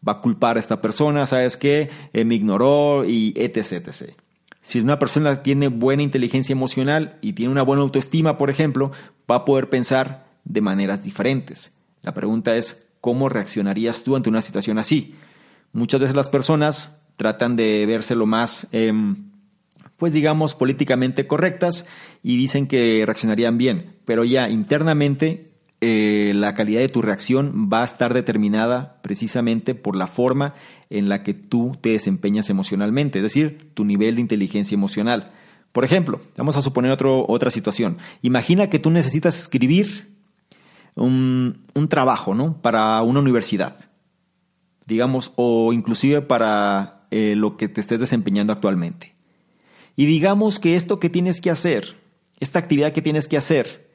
[0.07, 1.91] Va a culpar a esta persona, ¿sabes qué?
[2.15, 4.15] Eh, me ignoró y etc, etc.
[4.63, 8.49] Si es una persona que tiene buena inteligencia emocional y tiene una buena autoestima, por
[8.49, 8.91] ejemplo,
[9.31, 11.77] va a poder pensar de maneras diferentes.
[12.01, 15.15] La pregunta es, ¿cómo reaccionarías tú ante una situación así?
[15.73, 18.69] Muchas veces las personas tratan de verse lo más...
[18.73, 19.31] Em,
[20.01, 21.85] pues digamos, políticamente correctas
[22.23, 27.83] y dicen que reaccionarían bien, pero ya internamente eh, la calidad de tu reacción va
[27.83, 30.55] a estar determinada precisamente por la forma
[30.89, 35.33] en la que tú te desempeñas emocionalmente, es decir, tu nivel de inteligencia emocional.
[35.73, 37.99] Por ejemplo, vamos a suponer otra situación.
[38.23, 40.17] Imagina que tú necesitas escribir
[40.95, 42.61] un, trabajo ¿no?
[42.61, 43.77] para una universidad,
[44.87, 49.21] digamos, o inclusive para eh, lo que te estés desempeñando actualmente
[50.01, 51.95] y digamos que esto que tienes que hacer,
[52.39, 53.91] esta actividad que tienes que hacer,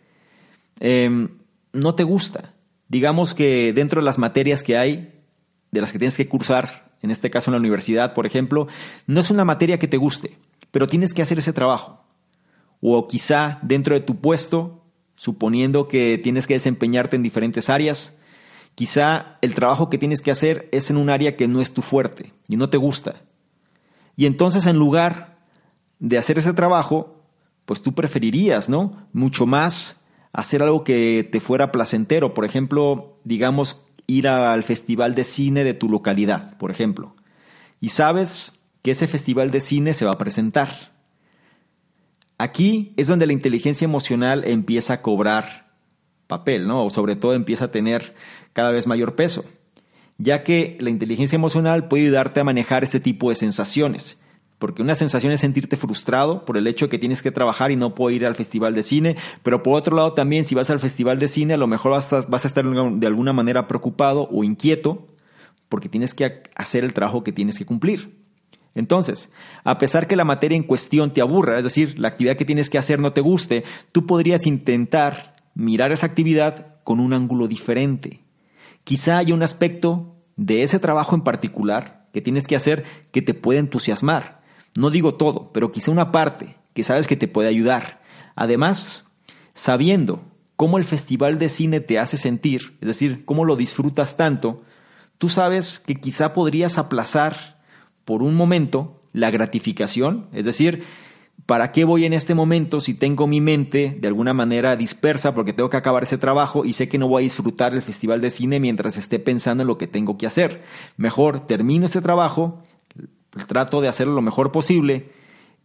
[0.80, 1.40] em,
[1.74, 2.54] no te gusta.
[2.90, 5.24] Digamos que dentro de las materias que hay,
[5.72, 8.68] de las que tienes que cursar, en este caso en la universidad, por ejemplo,
[9.08, 10.38] no es una materia que te guste,
[10.70, 12.06] pero tienes que hacer ese trabajo.
[12.82, 14.85] O quizá dentro de tu puesto,
[15.16, 18.18] suponiendo que tienes que desempeñarte en diferentes áreas,
[18.76, 21.82] quizá el trabajo que tienes que hacer es en un área que no es tu
[21.82, 23.22] fuerte y no te gusta.
[24.16, 25.38] Y entonces en lugar
[26.00, 27.24] de hacer ese trabajo,
[27.66, 29.08] pues tú preferirías, ¿no?
[29.14, 32.34] Mucho más hacer algo que te fuera placentero.
[32.34, 37.16] Por ejemplo, digamos, ir al festival de cine de tu localidad, por ejemplo.
[37.80, 40.95] Y sabes que ese festival de cine se va a presentar.
[42.38, 45.74] Aquí es donde la inteligencia emocional empieza a cobrar
[46.28, 46.86] papel, ¿no?
[46.86, 48.16] O sobre todo empieza a tener
[48.54, 49.46] cada vez mayor peso,
[50.18, 54.22] ya que la inteligencia emocional puede ayudarte a manejar ese tipo de sensaciones
[54.60, 57.76] porque una sensación es sentirte frustrado por el hecho de que tienes que trabajar y
[57.76, 60.80] no puedo ir al festival de cine, pero por otro lado también si vas al
[60.80, 64.28] festival de cine a lo mejor vas a, vas a estar de alguna manera preocupado
[64.32, 65.08] o inquieto
[65.70, 68.25] porque tienes que hacer el trabajo que tienes que cumplir.
[68.76, 69.32] Entonces,
[69.64, 72.70] a pesar que la materia en cuestión te aburra, es decir, la actividad que tienes
[72.70, 78.22] que hacer no te guste, tú podrías intentar mirar esa actividad con un ángulo diferente.
[78.84, 83.34] Quizá haya un aspecto de ese trabajo en particular que tienes que hacer que te
[83.34, 88.02] puede entusiasmar no digo todo, pero quizá una parte que sabes que te puede ayudar.
[88.36, 89.08] Además,
[89.54, 90.24] sabiendo
[90.58, 94.64] cómo el festival de cine te hace sentir, es decir, cómo lo disfrutas tanto,
[95.18, 97.55] tú sabes que quizá podrías aplazar
[98.06, 100.84] por un momento la gratificación, es decir,
[101.46, 105.54] ¿para qué voy en este momento si tengo mi mente de alguna manera dispersa porque
[105.54, 108.30] tengo que acabar ese trabajo y sé que no voy a disfrutar el festival de
[108.30, 110.64] cine mientras esté pensando en lo que tengo que hacer?
[110.98, 112.62] Mejor termino este trabajo,
[113.48, 115.12] trato de hacerlo lo mejor posible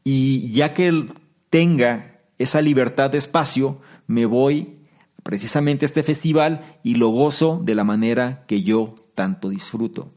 [0.05, 1.07] y ya que
[1.50, 4.79] tenga esa libertad de espacio, me voy
[5.22, 10.11] precisamente a este festival y lo gozo de la manera que yo tanto disfruto.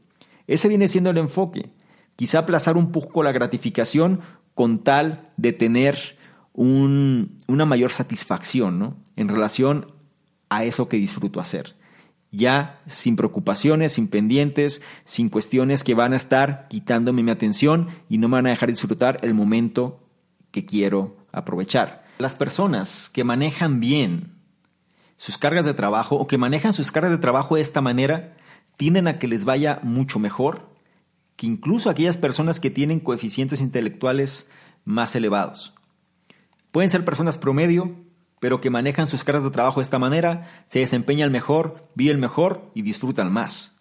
[0.46, 1.70] Ese viene siendo el enfoque.
[2.16, 4.20] Quizá aplazar un poco la gratificación
[4.54, 6.18] con tal de tener
[6.52, 9.86] una mayor satisfacción en relación
[10.48, 11.74] a eso que disfruto hacer
[12.36, 18.18] ya sin preocupaciones, sin pendientes, sin cuestiones que van a estar quitándome mi atención y
[18.18, 20.00] no me van a dejar disfrutar el momento
[20.50, 22.04] que quiero aprovechar.
[22.18, 24.34] Las personas que manejan bien
[25.16, 28.34] sus cargas de trabajo o que manejan sus cargas de trabajo de esta manera
[28.76, 30.73] tienden a que les vaya mucho mejor
[31.36, 34.48] que incluso aquellas personas que tienen coeficientes intelectuales
[34.84, 35.74] más elevados.
[36.70, 37.96] Pueden ser personas promedio
[38.44, 42.70] pero que manejan sus cargas de trabajo de esta manera, se desempeñan mejor, viven mejor
[42.74, 43.80] y disfrutan más.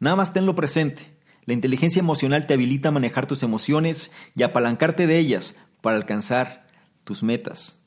[0.00, 1.14] Nada más tenlo presente.
[1.44, 6.66] La inteligencia emocional te habilita a manejar tus emociones y apalancarte de ellas para alcanzar
[7.04, 7.78] tus metas.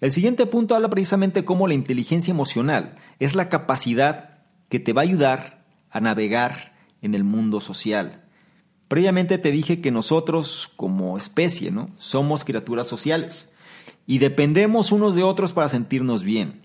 [0.00, 4.38] El siguiente punto habla precisamente cómo la inteligencia emocional es la capacidad
[4.70, 6.72] que te va a ayudar a navegar
[7.02, 8.24] en el mundo social.
[8.88, 11.90] Previamente te dije que nosotros como especie, ¿no?
[11.98, 13.52] Somos criaturas sociales
[14.06, 16.62] y dependemos unos de otros para sentirnos bien.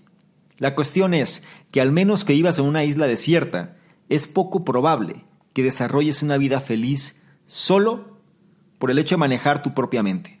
[0.56, 3.76] La cuestión es que al menos que vivas en una isla desierta,
[4.08, 8.18] es poco probable que desarrolles una vida feliz solo
[8.78, 10.40] por el hecho de manejar tu propia mente.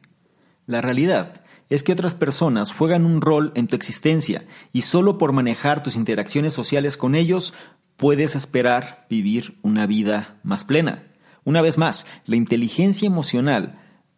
[0.66, 5.32] La realidad es que otras personas juegan un rol en tu existencia y solo por
[5.32, 7.54] manejar tus interacciones sociales con ellos
[7.96, 11.04] puedes esperar vivir una vida más plena.
[11.44, 13.74] Una vez más, la inteligencia emocional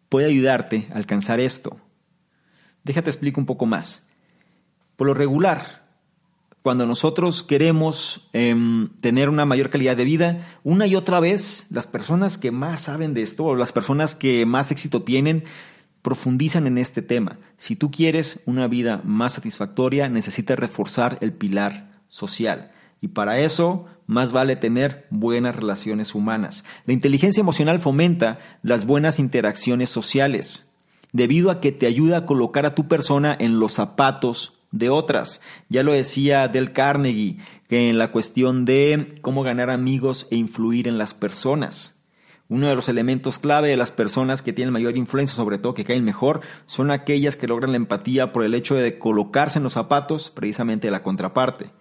[0.09, 1.77] puede ayudarte a alcanzar esto.
[2.83, 4.07] Déjate explico un poco más.
[4.95, 5.85] Por lo regular,
[6.61, 11.87] cuando nosotros queremos em, tener una mayor calidad de vida, una y otra vez las
[11.87, 15.43] personas que más saben de esto o las personas que más éxito tienen
[16.01, 17.37] profundizan en este tema.
[17.57, 22.71] Si tú quieres una vida más satisfactoria, necesitas reforzar el pilar social.
[23.01, 26.63] Y para eso, más vale tener buenas relaciones humanas.
[26.85, 30.71] La inteligencia emocional fomenta las buenas interacciones sociales,
[31.11, 35.41] debido a que te ayuda a colocar a tu persona en los zapatos de otras.
[35.69, 37.37] Ya lo decía Del Carnegie,
[37.67, 41.93] que en la cuestión de cómo ganar amigos e influir en las personas.
[42.49, 45.83] Uno de los elementos clave de las personas que tienen mayor influencia, sobre todo que
[45.83, 49.73] caen mejor, son aquellas que logran la empatía por el hecho de colocarse en los
[49.73, 51.71] zapatos precisamente de la contraparte.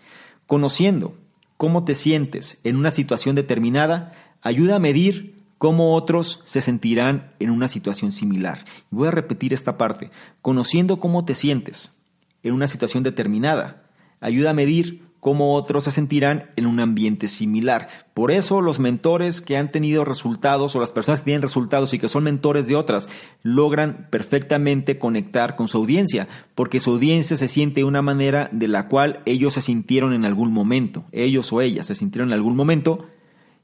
[0.46, 1.16] Conociendo
[1.56, 7.50] cómo te sientes en una situación determinada, ayuda a medir cómo otros se sentirán en
[7.50, 8.64] una situación similar.
[8.90, 10.10] Voy a repetir esta parte.
[10.42, 11.96] Conociendo cómo te sientes
[12.42, 13.82] en una situación determinada.
[14.20, 17.88] Ayuda a medir cómo otros se sentirán en un ambiente similar.
[18.14, 21.98] Por eso los mentores que han tenido resultados o las personas que tienen resultados y
[21.98, 23.08] que son mentores de otras
[23.42, 28.68] logran perfectamente conectar con su audiencia, porque su audiencia se siente de una manera de
[28.68, 32.54] la cual ellos se sintieron en algún momento, ellos o ellas se sintieron en algún
[32.54, 33.08] momento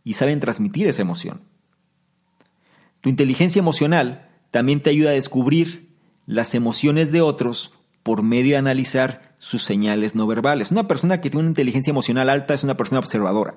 [0.03, 1.43] y saben transmitir esa emoción.
[3.03, 5.95] Tu inteligencia emocional también te ayuda a descubrir
[6.27, 10.71] las emociones de otros por medio de analizar sus señales no verbales.
[10.71, 13.57] Una persona que tiene una inteligencia emocional alta es una persona observadora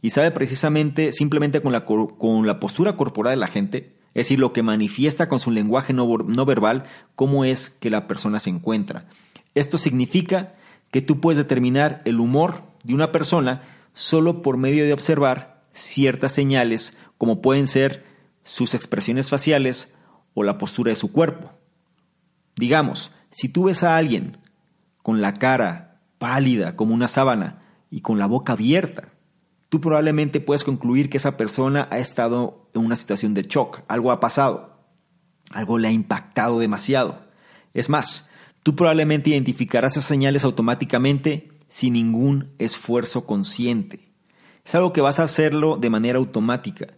[0.00, 4.38] y sabe precisamente, simplemente con la, con la postura corporal de la gente, es decir,
[4.38, 6.84] lo que manifiesta con su lenguaje no, no verbal,
[7.14, 9.06] cómo es que la persona se encuentra.
[9.54, 10.54] Esto significa
[10.90, 13.62] que tú puedes determinar el humor de una persona
[13.92, 18.04] solo por medio de observar ciertas señales, como pueden ser
[18.44, 19.94] sus expresiones faciales
[20.34, 21.52] o la postura de su cuerpo.
[22.56, 24.38] Digamos, si tú ves a alguien
[25.02, 29.12] con la cara pálida como una sábana y con la boca abierta,
[29.68, 34.12] tú probablemente puedes concluir que esa persona ha estado en una situación de shock, algo
[34.12, 34.78] ha pasado,
[35.50, 37.26] algo le ha impactado demasiado.
[37.74, 38.28] Es más,
[38.62, 44.08] tú probablemente identificarás esas señales automáticamente sin ningún esfuerzo consciente.
[44.64, 46.88] Es algo que vas a hacerlo de manera automática.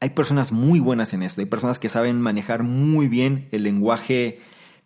[0.00, 4.40] Hay personas muy buenas en esto, hay personas que saben manejar muy bien el lenguaje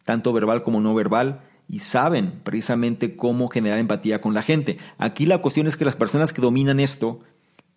[0.05, 4.79] tanto verbal como no verbal, y saben precisamente cómo generar empatía con la gente.
[4.99, 7.21] Aquí la cuestión es que las personas que dominan esto,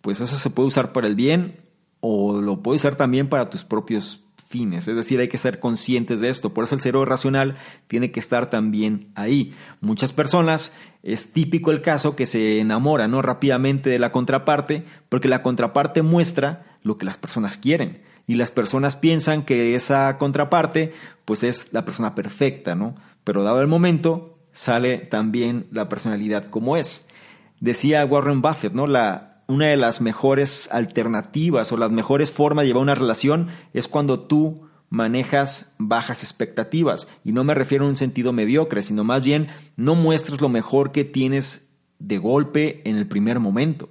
[0.00, 1.60] pues eso se puede usar para el bien
[2.00, 4.88] o lo puede usar también para tus propios fines.
[4.88, 6.54] Es decir, hay que ser conscientes de esto.
[6.54, 7.56] Por eso el cerebro racional
[7.86, 9.54] tiene que estar también ahí.
[9.80, 10.72] Muchas personas,
[11.02, 13.22] es típico el caso que se enamoran ¿no?
[13.22, 18.52] rápidamente de la contraparte porque la contraparte muestra lo que las personas quieren y las
[18.52, 20.92] personas piensan que esa contraparte
[21.24, 22.94] pues es la persona perfecta, ¿no?
[23.24, 27.06] Pero dado el momento sale también la personalidad como es.
[27.58, 28.86] Decía Warren Buffett, ¿no?
[28.86, 33.88] La, una de las mejores alternativas o las mejores formas de llevar una relación es
[33.88, 37.08] cuando tú manejas bajas expectativas.
[37.24, 40.92] Y no me refiero a un sentido mediocre, sino más bien no muestres lo mejor
[40.92, 43.88] que tienes de golpe en el primer momento.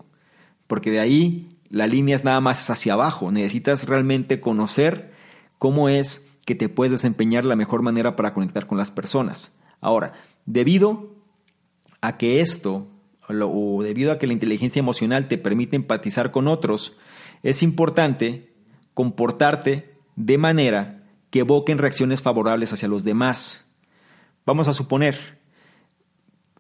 [0.68, 3.32] Porque de ahí la línea es nada más hacia abajo.
[3.32, 5.12] Necesitas realmente conocer
[5.58, 9.60] cómo es que te puedes desempeñar la mejor manera para conectar con las personas.
[9.82, 10.14] Ahora,
[10.46, 11.16] debido
[12.02, 12.88] a que esto,
[13.28, 16.98] o debido a que la inteligencia emocional te permite empatizar con otros,
[17.44, 18.54] es importante
[18.94, 23.66] comportarte de manera que evoquen reacciones favorables hacia los demás.
[24.46, 25.40] Vamos a suponer,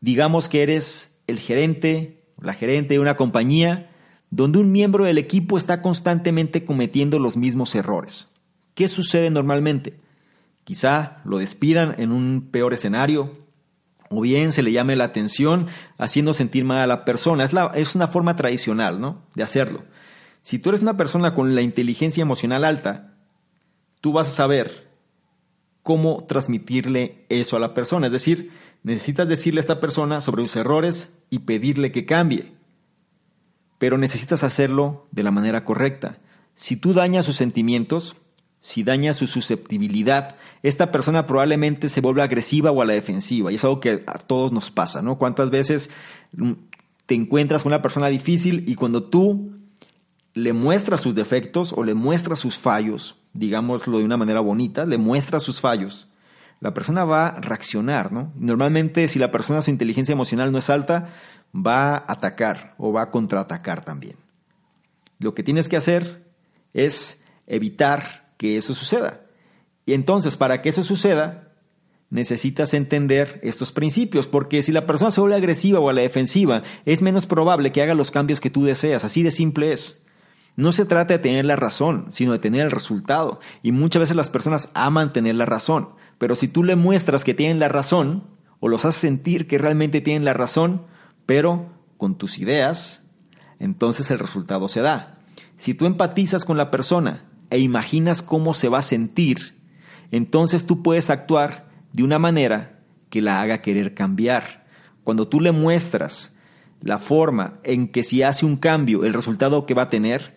[0.02, 3.90] digamos que eres el gerente, la gerente de una compañía
[4.30, 8.34] donde un miembro del equipo está constantemente cometiendo los mismos errores.
[8.74, 10.00] ¿Qué sucede normalmente?
[10.64, 13.38] Quizá lo despidan en un peor escenario,
[14.10, 15.68] o bien se le llame la atención
[15.98, 17.44] haciendo sentir mal a la persona.
[17.44, 19.24] Es, es una forma tradicional ¿no?
[19.36, 19.84] de hacerlo.
[20.42, 23.16] Si tú eres una persona con la inteligencia emocional alta,
[24.02, 24.92] tú vas a saber
[25.84, 28.08] cómo transmitirle eso a la persona.
[28.08, 28.52] Es decir,
[28.84, 32.57] necesitas decirle a esta persona sobre sus errores y pedirle que cambie
[33.78, 36.18] pero necesitas hacerlo de la manera correcta.
[36.56, 38.18] Si tú dañas sus sentimientos,
[38.60, 43.52] si daña su susceptibilidad, esta persona probablemente se vuelve agresiva o a la defensiva.
[43.52, 45.18] Y es algo que a todos nos pasa, ¿no?
[45.18, 45.90] ¿Cuántas veces
[46.34, 46.54] mm,
[47.06, 49.52] te encuentras con una persona difícil y cuando tú
[50.34, 54.98] le muestras sus defectos o le muestras sus fallos, digámoslo de una manera bonita, le
[54.98, 56.08] muestras sus fallos,
[56.60, 58.32] la persona va a reaccionar, ¿no?
[58.36, 61.10] Normalmente si la persona su inteligencia emocional no es alta,
[61.56, 64.16] va a atacar o va a contraatacar también.
[65.20, 66.26] Lo que tienes que hacer
[66.74, 69.22] es evitar que eso suceda.
[69.86, 71.54] Y entonces, para que eso suceda,
[72.10, 76.64] necesitas entender estos principios, porque si la persona se vuelve agresiva o a la defensiva,
[76.86, 80.04] es menos probable que haga los cambios que tú deseas, así de simple es.
[80.56, 83.40] No se trata de tener la razón, sino de tener el resultado.
[83.62, 87.34] Y muchas veces las personas aman tener la razón, pero si tú le muestras que
[87.34, 88.24] tienen la razón,
[88.60, 90.84] o los haces sentir que realmente tienen la razón,
[91.26, 93.10] pero con tus ideas,
[93.60, 95.20] entonces el resultado se da.
[95.58, 99.60] Si tú empatizas con la persona e imaginas cómo se va a sentir,
[100.12, 104.66] entonces tú puedes actuar de una manera que la haga querer cambiar.
[105.04, 106.36] Cuando tú le muestras
[106.82, 110.37] la forma en que si hace un cambio, el resultado que va a tener,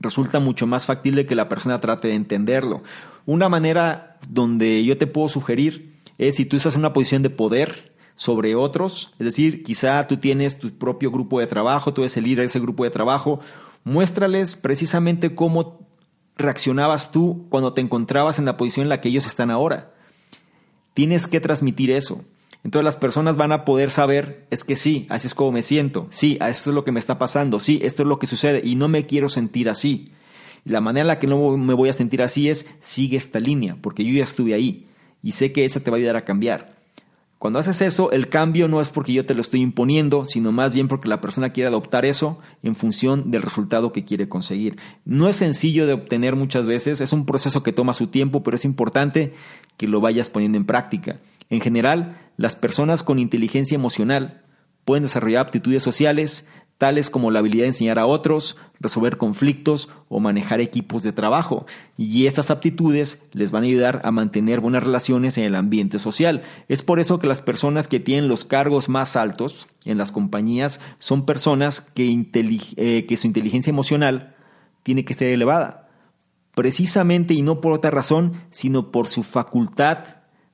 [0.00, 2.82] resulta mucho más factible que la persona trate de entenderlo.
[3.26, 7.30] Una manera donde yo te puedo sugerir es si tú estás en una posición de
[7.30, 12.16] poder sobre otros, es decir, quizá tú tienes tu propio grupo de trabajo, tú eres
[12.16, 13.40] el líder de ese grupo de trabajo,
[13.84, 15.86] muéstrales precisamente cómo
[16.36, 19.94] reaccionabas tú cuando te encontrabas en la posición en la que ellos están ahora.
[20.94, 22.24] Tienes que transmitir eso.
[22.62, 26.06] Entonces las personas van a poder saber, es que sí, así es como me siento,
[26.10, 28.74] sí, esto es lo que me está pasando, sí, esto es lo que sucede y
[28.74, 30.12] no me quiero sentir así.
[30.64, 33.78] La manera en la que no me voy a sentir así es, sigue esta línea,
[33.80, 34.88] porque yo ya estuve ahí
[35.22, 36.80] y sé que esa te va a ayudar a cambiar.
[37.40, 40.74] Cuando haces eso, el cambio no es porque yo te lo estoy imponiendo, sino más
[40.74, 44.76] bien porque la persona quiere adoptar eso en función del resultado que quiere conseguir.
[45.06, 48.56] No es sencillo de obtener muchas veces, es un proceso que toma su tiempo, pero
[48.56, 49.32] es importante
[49.78, 51.18] que lo vayas poniendo en práctica.
[51.50, 54.44] En general, las personas con inteligencia emocional
[54.84, 56.48] pueden desarrollar aptitudes sociales,
[56.78, 61.66] tales como la habilidad de enseñar a otros, resolver conflictos o manejar equipos de trabajo.
[61.98, 66.42] Y estas aptitudes les van a ayudar a mantener buenas relaciones en el ambiente social.
[66.68, 70.80] Es por eso que las personas que tienen los cargos más altos en las compañías
[70.98, 72.06] son personas que,
[72.76, 74.34] eh, su inteligencia emocional
[74.82, 75.90] tiene que ser elevada.
[76.54, 79.98] Precisamente y no por otra razón, sino por su facultad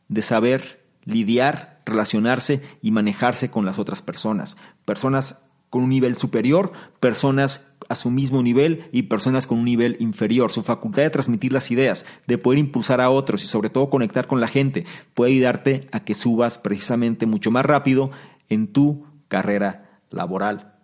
[0.09, 4.57] de saber lidiar, relacionarse y manejarse con las otras personas.
[4.85, 9.97] Personas con un nivel superior, personas a su mismo nivel y personas con un nivel
[10.01, 10.51] inferior.
[10.51, 14.27] Su facultad de transmitir las ideas, de poder impulsar a otros y sobre todo conectar
[14.27, 14.85] con la gente
[15.15, 18.11] puede ayudarte a que subas precisamente mucho más rápido
[18.49, 20.75] en tu carrera laboral.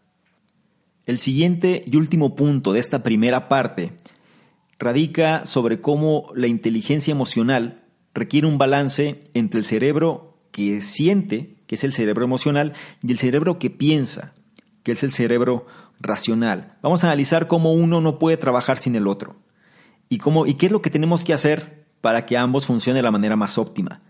[1.04, 3.92] El siguiente y último punto de esta primera parte
[4.78, 7.81] radica sobre cómo la inteligencia emocional
[8.14, 13.18] requiere un balance entre el cerebro que siente, que es el cerebro emocional, y el
[13.18, 14.34] cerebro que piensa,
[14.82, 15.66] que es el cerebro
[16.00, 16.76] racional.
[16.82, 19.36] Vamos a analizar cómo uno no puede trabajar sin el otro
[20.08, 23.02] y, cómo, y qué es lo que tenemos que hacer para que ambos funcionen de
[23.02, 24.02] la manera más óptima.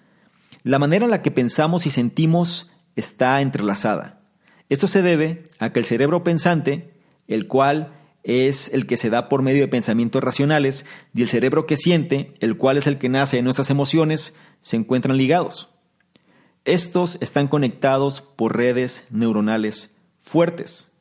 [0.65, 4.21] La manera en la que pensamos y sentimos está entrelazada.
[4.69, 6.95] Esto se debe a que el cerebro pensante,
[7.29, 7.93] el cual
[8.25, 12.35] es el que se da por medio de pensamientos racionales, y el cerebro que siente,
[12.41, 15.69] el cual es el que nace de nuestras emociones, se encuentran ligados.
[16.65, 20.93] Estos están conectados por redes neuronales fuertes.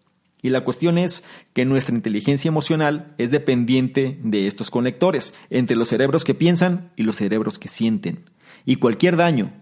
[0.41, 5.89] Y la cuestión es que nuestra inteligencia emocional es dependiente de estos conectores, entre los
[5.89, 8.29] cerebros que piensan y los cerebros que sienten.
[8.65, 9.53] Y cualquier daño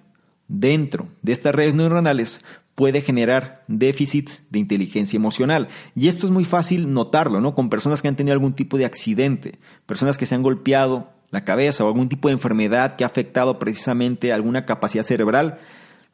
[0.47, 2.41] dentro de estas redes neuronales
[2.79, 5.67] puede generar déficits de inteligencia emocional.
[5.95, 7.53] Y esto es muy fácil notarlo, ¿no?
[7.53, 11.43] Con personas que han tenido algún tipo de accidente, personas que se han golpeado la
[11.43, 15.59] cabeza o algún tipo de enfermedad que ha afectado precisamente alguna capacidad cerebral,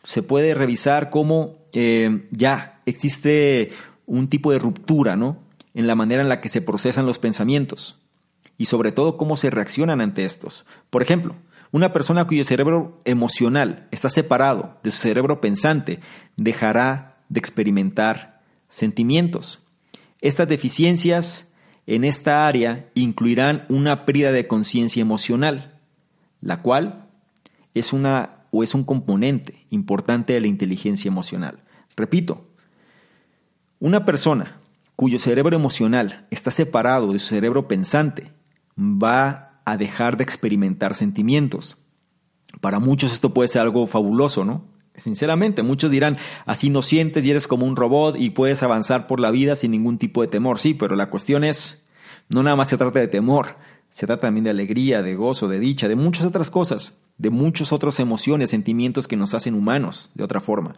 [0.02, 3.70] se puede revisar cómo eh, ya existe
[4.08, 5.38] un tipo de ruptura, ¿no?
[5.76, 8.02] En la manera en la que se procesan los pensamientos
[8.58, 10.66] y sobre todo cómo se reaccionan ante estos.
[10.90, 11.36] Por ejemplo,
[11.76, 16.00] una persona cuyo cerebro emocional está separado de su cerebro pensante
[16.38, 19.60] dejará de experimentar sentimientos.
[20.22, 21.52] Estas deficiencias
[21.86, 25.78] en esta área incluirán una pérdida de conciencia emocional,
[26.40, 27.10] la cual
[27.74, 31.60] es una o es un componente importante de la inteligencia emocional.
[31.98, 32.48] Repito,
[33.80, 34.62] una persona
[34.96, 38.32] cuyo cerebro emocional está separado de su cerebro pensante
[38.80, 41.78] va a dejar de experimentar sentimientos.
[42.62, 44.64] Para muchos esto puede ser algo fabuloso, ¿no?
[44.96, 49.20] Sinceramente, muchos dirán, así no sientes y eres como un robot y puedes avanzar por
[49.20, 50.58] la vida sin ningún tipo de temor.
[50.58, 51.86] Sí, pero la cuestión es,
[52.30, 53.58] no nada más se trata de temor,
[53.90, 57.72] Se trata también de alegría, de gozo, de dicha, de muchas otras cosas, de muchas
[57.72, 60.76] otras emociones, sentimientos que nos hacen humanos, de otra forma.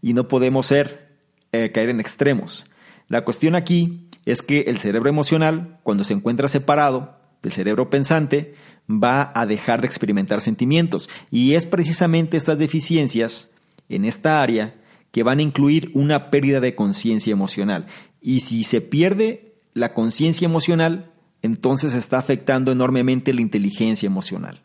[0.00, 1.18] Y no podemos ser,
[1.52, 2.64] eh, caer en extremos.
[3.08, 8.54] La cuestión aquí es que el cerebro emocional, cuando se encuentra separado del cerebro pensante,
[8.90, 11.08] va a dejar de experimentar sentimientos.
[11.30, 13.50] Y es precisamente estas deficiencias
[13.88, 14.74] en esta área
[15.12, 17.86] que van a incluir una pérdida de conciencia emocional.
[18.20, 21.12] Y si se pierde la conciencia emocional,
[21.42, 24.60] entonces está afectando enormemente la inteligencia emocional.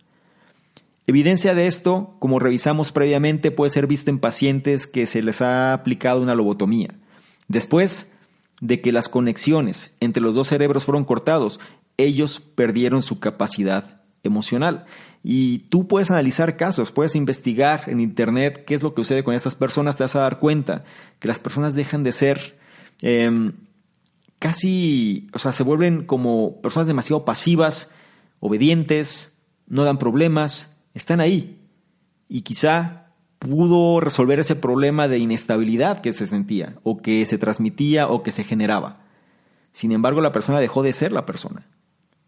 [1.07, 5.73] Evidencia de esto, como revisamos previamente, puede ser visto en pacientes que se les ha
[5.73, 6.95] aplicado una lobotomía.
[7.47, 8.11] Después
[8.61, 11.59] de que las conexiones entre los dos cerebros fueron cortados,
[11.97, 14.85] ellos perdieron su capacidad emocional.
[15.23, 19.33] Y tú puedes analizar casos, puedes investigar en Internet qué es lo que sucede con
[19.33, 20.83] estas personas, te vas a dar cuenta
[21.19, 22.59] que las personas dejan de ser
[23.01, 23.53] em,
[24.39, 27.91] casi, o sea, se vuelven como personas demasiado pasivas,
[28.39, 29.37] obedientes,
[29.67, 31.59] no dan problemas, están ahí.
[32.29, 33.04] Y quizá
[33.39, 38.31] pudo resolver ese problema de inestabilidad que se sentía, o que se transmitía, o que
[38.31, 39.01] se generaba.
[39.71, 41.67] Sin embargo, la persona dejó de ser la persona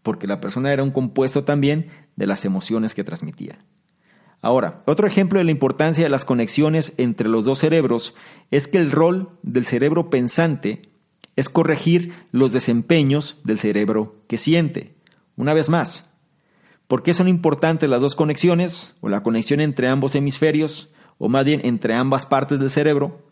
[0.08, 3.58] porque la persona era un compuesto también de las emociones que transmitía.
[4.40, 8.14] Ahora, otro ejemplo de la importancia de las conexiones entre los dos cerebros
[8.50, 10.80] es que el rol del cerebro pensante
[11.36, 14.94] es corregir los desempeños del cerebro que siente.
[15.36, 16.08] Una vez más,
[16.86, 20.88] ¿por qué son importantes las dos conexiones o la conexión entre ambos hemisferios
[21.18, 23.30] o más bien entre ambas partes del cerebro?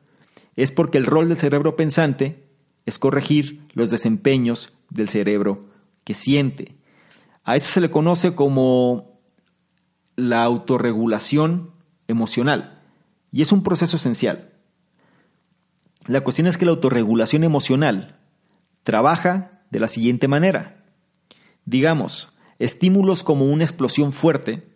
[0.56, 2.44] Es porque el rol del cerebro pensante
[2.84, 5.66] es corregir los desempeños del cerebro
[6.04, 6.76] que siente.
[7.44, 9.20] A eso se le conoce como
[10.16, 11.70] la autorregulación
[12.08, 12.80] emocional
[13.32, 14.50] y es un proceso esencial.
[16.06, 18.18] La cuestión es que la autorregulación emocional
[18.82, 20.84] trabaja de la siguiente manera.
[21.64, 24.68] Digamos, estímulos como una explosión fuerte,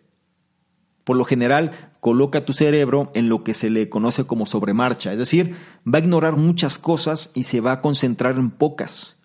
[1.03, 5.19] por lo general coloca tu cerebro en lo que se le conoce como sobremarcha, es
[5.19, 5.55] decir,
[5.87, 9.15] va a ignorar muchas cosas y se va a concentrar en pocas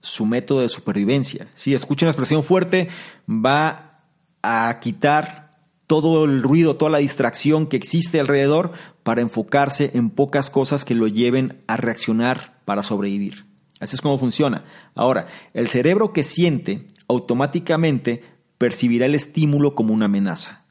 [0.00, 1.48] su método de supervivencia.
[1.54, 2.88] Si escucha una expresión fuerte,
[3.28, 4.02] va
[4.42, 5.50] a quitar
[5.86, 8.72] todo el ruido, toda la distracción que existe alrededor
[9.04, 13.46] para enfocarse en pocas cosas que lo lleven a reaccionar para sobrevivir.
[13.78, 14.64] Así es como funciona.
[14.96, 18.24] Ahora, el cerebro que siente automáticamente
[18.58, 20.63] percibirá el estímulo como una amenaza.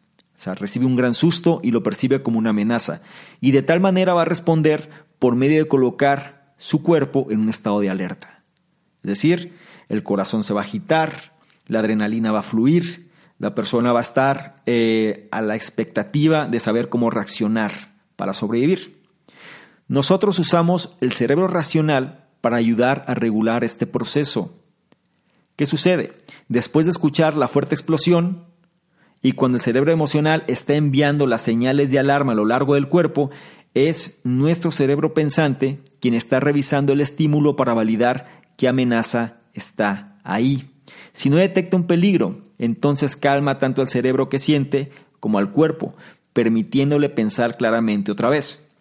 [0.45, 3.01] Recibe un gran susto y lo percibe como una amenaza.
[3.39, 4.89] Y de tal manera va a responder
[5.19, 8.43] por medio de colocar su cuerpo en un estado de alerta.
[9.03, 9.53] Es decir,
[9.89, 11.33] el corazón se va a agitar,
[11.67, 16.59] la adrenalina va a fluir, la persona va a estar eh, a la expectativa de
[16.59, 17.71] saber cómo reaccionar
[18.15, 19.01] para sobrevivir.
[19.87, 24.59] Nosotros usamos el cerebro racional para ayudar a regular este proceso.
[25.55, 26.13] ¿Qué sucede?
[26.47, 28.52] Después de escuchar la fuerte explosión
[29.23, 32.89] y cuando el cerebro emocional está enviando las señales de alarma a lo largo del
[32.89, 33.31] cuerpo,
[33.73, 40.69] es nuestro cerebro pensante quien está revisando el estímulo para validar qué amenaza está ahí.
[41.13, 45.95] Si no detecta un peligro, entonces calma tanto al cerebro que siente como al cuerpo,
[46.33, 48.71] permitiéndole pensar claramente otra vez.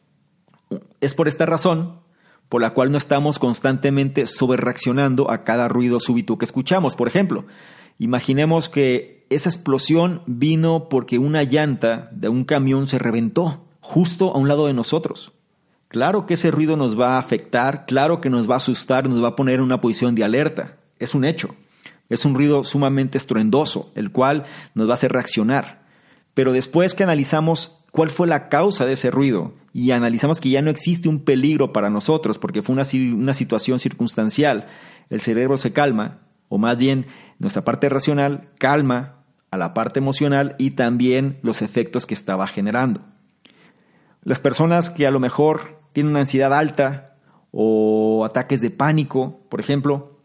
[1.01, 2.01] Es por esta razón
[2.49, 6.97] por la cual no estamos constantemente sobrereaccionando a cada ruido súbito que escuchamos.
[6.97, 7.47] Por ejemplo,
[7.99, 14.39] imaginemos que esa explosión vino porque una llanta de un camión se reventó justo a
[14.39, 15.33] un lado de nosotros.
[15.89, 19.23] Claro que ese ruido nos va a afectar, claro que nos va a asustar, nos
[19.23, 20.79] va a poner en una posición de alerta.
[20.99, 21.55] Es un hecho.
[22.09, 25.83] Es un ruido sumamente estruendoso, el cual nos va a hacer reaccionar.
[26.35, 30.63] Pero después que analizamos cuál fue la causa de ese ruido y analizamos que ya
[30.63, 32.85] no existe un peligro para nosotros porque fue una,
[33.15, 34.69] una situación circunstancial,
[35.11, 37.07] el cerebro se calma, o más bien
[37.43, 43.03] nuestra parte racional calma a la parte emocional y también los efectos que estaba generando.
[44.23, 47.17] Las personas que a lo mejor tiene una ansiedad alta
[47.51, 50.21] o ataques de pánico, por ejemplo,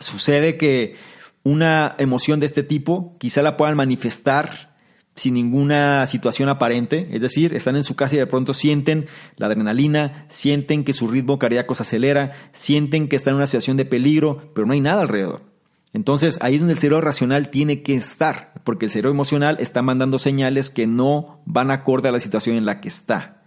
[0.00, 0.96] sucede que
[1.44, 4.74] una emoción de este tipo quizá la puedan manifestar
[5.14, 9.06] sin ninguna situación aparente, es decir, están en su casa y de pronto sienten
[9.36, 13.76] la adrenalina, sienten que su ritmo cardíaco se acelera, sienten que están en una situación
[13.76, 15.55] de peligro, pero no hay nada alrededor.
[15.96, 19.80] Entonces ahí es donde el cerebro racional tiene que estar, porque el cerebro emocional está
[19.80, 23.42] mandando señales que no van acorde a la situación en la que está.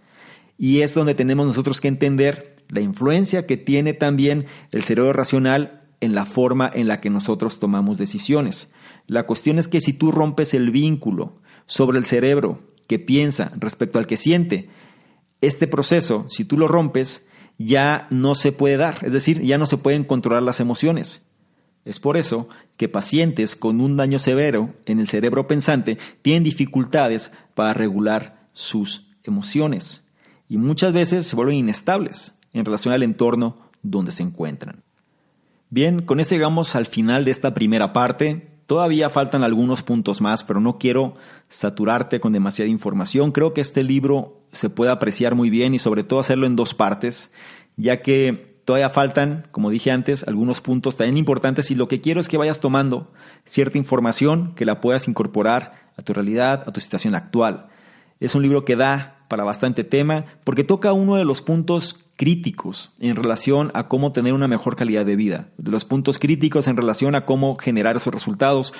[0.58, 5.82] Y es donde tenemos nosotros que entender la influencia que tiene también el cerebro racional
[6.00, 8.72] en la forma en la que nosotros tomamos decisiones.
[9.06, 14.00] La cuestión es que si tú rompes el vínculo sobre el cerebro que piensa respecto
[14.00, 14.70] al que siente,
[15.40, 17.28] este proceso, si tú lo rompes,
[17.58, 21.29] ya no se puede dar, es decir, ya no se pueden controlar las emociones.
[21.84, 27.32] Es por eso que pacientes con un daño severo en el cerebro pensante tienen dificultades
[27.54, 30.08] para regular sus emociones
[30.48, 34.82] y muchas veces se vuelven inestables en relación al entorno donde se encuentran.
[35.70, 38.48] Bien, con esto llegamos al final de esta primera parte.
[38.66, 41.14] Todavía faltan algunos puntos más, pero no quiero
[41.48, 43.30] saturarte con demasiada información.
[43.30, 46.74] Creo que este libro se puede apreciar muy bien y sobre todo hacerlo en dos
[46.74, 47.32] partes,
[47.76, 52.20] ya que todavía faltan, como dije antes, algunos puntos también importantes y lo que quiero
[52.20, 53.10] es que vayas tomando
[53.44, 57.66] cierta información que la puedas incorporar a tu realidad, a tu situación actual.
[58.20, 62.92] Es un libro que da para bastante tema porque toca uno de los puntos críticos
[63.00, 66.76] en relación a cómo tener una mejor calidad de vida, de los puntos críticos en
[66.76, 68.72] relación a cómo generar esos resultados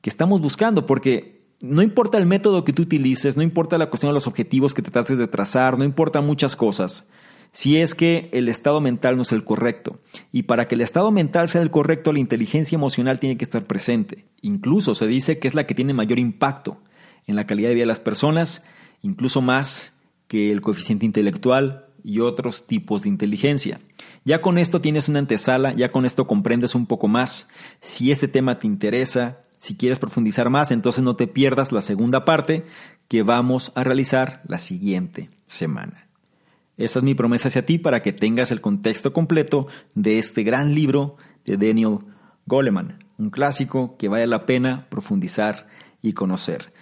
[0.00, 4.10] que estamos buscando, porque no importa el método que tú utilices, no importa la cuestión
[4.10, 7.08] de los objetivos que te trates de trazar, no importa muchas cosas,
[7.52, 10.00] si es que el estado mental no es el correcto.
[10.32, 13.64] Y para que el estado mental sea el correcto, la inteligencia emocional tiene que estar
[13.64, 14.26] presente.
[14.40, 16.80] Incluso se dice que es la que tiene mayor impacto
[17.26, 18.64] en la calidad de vida de las personas,
[19.02, 19.96] incluso más
[20.28, 23.80] que el coeficiente intelectual y otros tipos de inteligencia.
[24.24, 27.48] Ya con esto tienes una antesala, ya con esto comprendes un poco más.
[27.80, 32.24] Si este tema te interesa, si quieres profundizar más, entonces no te pierdas la segunda
[32.24, 32.64] parte
[33.08, 36.09] que vamos a realizar la siguiente semana.
[36.80, 40.74] Esa es mi promesa hacia ti para que tengas el contexto completo de este gran
[40.74, 41.98] libro de Daniel
[42.46, 45.66] Goleman, un clásico que vale la pena profundizar
[46.00, 46.72] y conocer.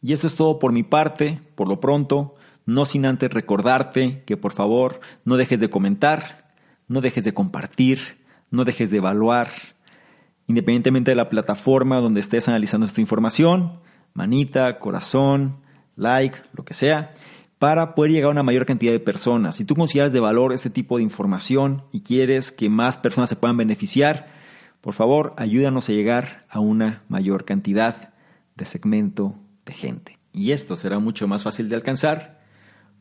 [0.00, 2.36] Y eso es todo por mi parte, por lo pronto
[2.66, 6.52] no sin antes recordarte que por favor no dejes de comentar,
[6.86, 8.18] no dejes de compartir,
[8.52, 9.48] no dejes de evaluar,
[10.46, 13.80] independientemente de la plataforma donde estés analizando esta información,
[14.14, 15.56] manita, corazón,
[15.96, 17.10] like, lo que sea,
[17.62, 19.54] para poder llegar a una mayor cantidad de personas.
[19.54, 23.36] Si tú consideras de valor este tipo de información y quieres que más personas se
[23.36, 24.26] puedan beneficiar,
[24.80, 28.14] por favor, ayúdanos a llegar a una mayor cantidad
[28.56, 30.18] de segmento de gente.
[30.32, 32.40] Y esto será mucho más fácil de alcanzar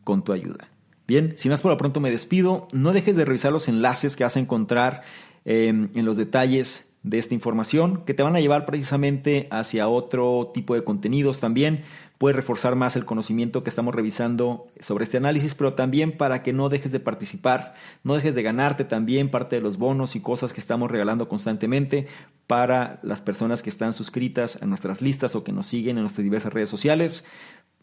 [0.03, 0.67] con tu ayuda.
[1.07, 2.67] Bien, sin más por lo pronto me despido.
[2.71, 5.01] No dejes de revisar los enlaces que vas a encontrar
[5.43, 10.51] em, en los detalles de esta información que te van a llevar precisamente hacia otro
[10.53, 11.83] tipo de contenidos también.
[12.21, 16.53] Puedes reforzar más el conocimiento que estamos revisando sobre este análisis, pero también para que
[16.53, 20.53] no dejes de participar, no dejes de ganarte también parte de los bonos y cosas
[20.53, 22.05] que estamos regalando constantemente
[22.45, 26.23] para las personas que están suscritas a nuestras listas o que nos siguen en nuestras
[26.23, 27.25] diversas redes sociales.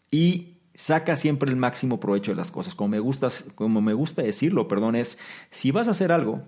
[0.09, 2.75] Y saca siempre el máximo provecho de las cosas.
[2.75, 5.19] Como me gusta, como me gusta decirlo, perdón, es
[5.49, 6.43] si vas a hacer algo,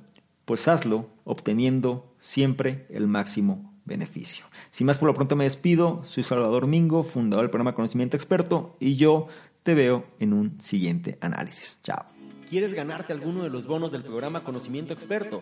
[0.45, 4.45] pues hazlo obteniendo siempre el máximo beneficio.
[4.71, 8.75] Sin más por lo pronto me despido, soy Salvador Mingo, fundador del programa Conocimiento Experto,
[8.79, 9.27] y yo
[9.63, 11.79] te veo en un siguiente análisis.
[11.83, 12.05] Chao.
[12.49, 15.41] ¿Quieres ganarte alguno de los bonos del programa Conocimiento Experto?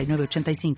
[0.05, 0.75] 85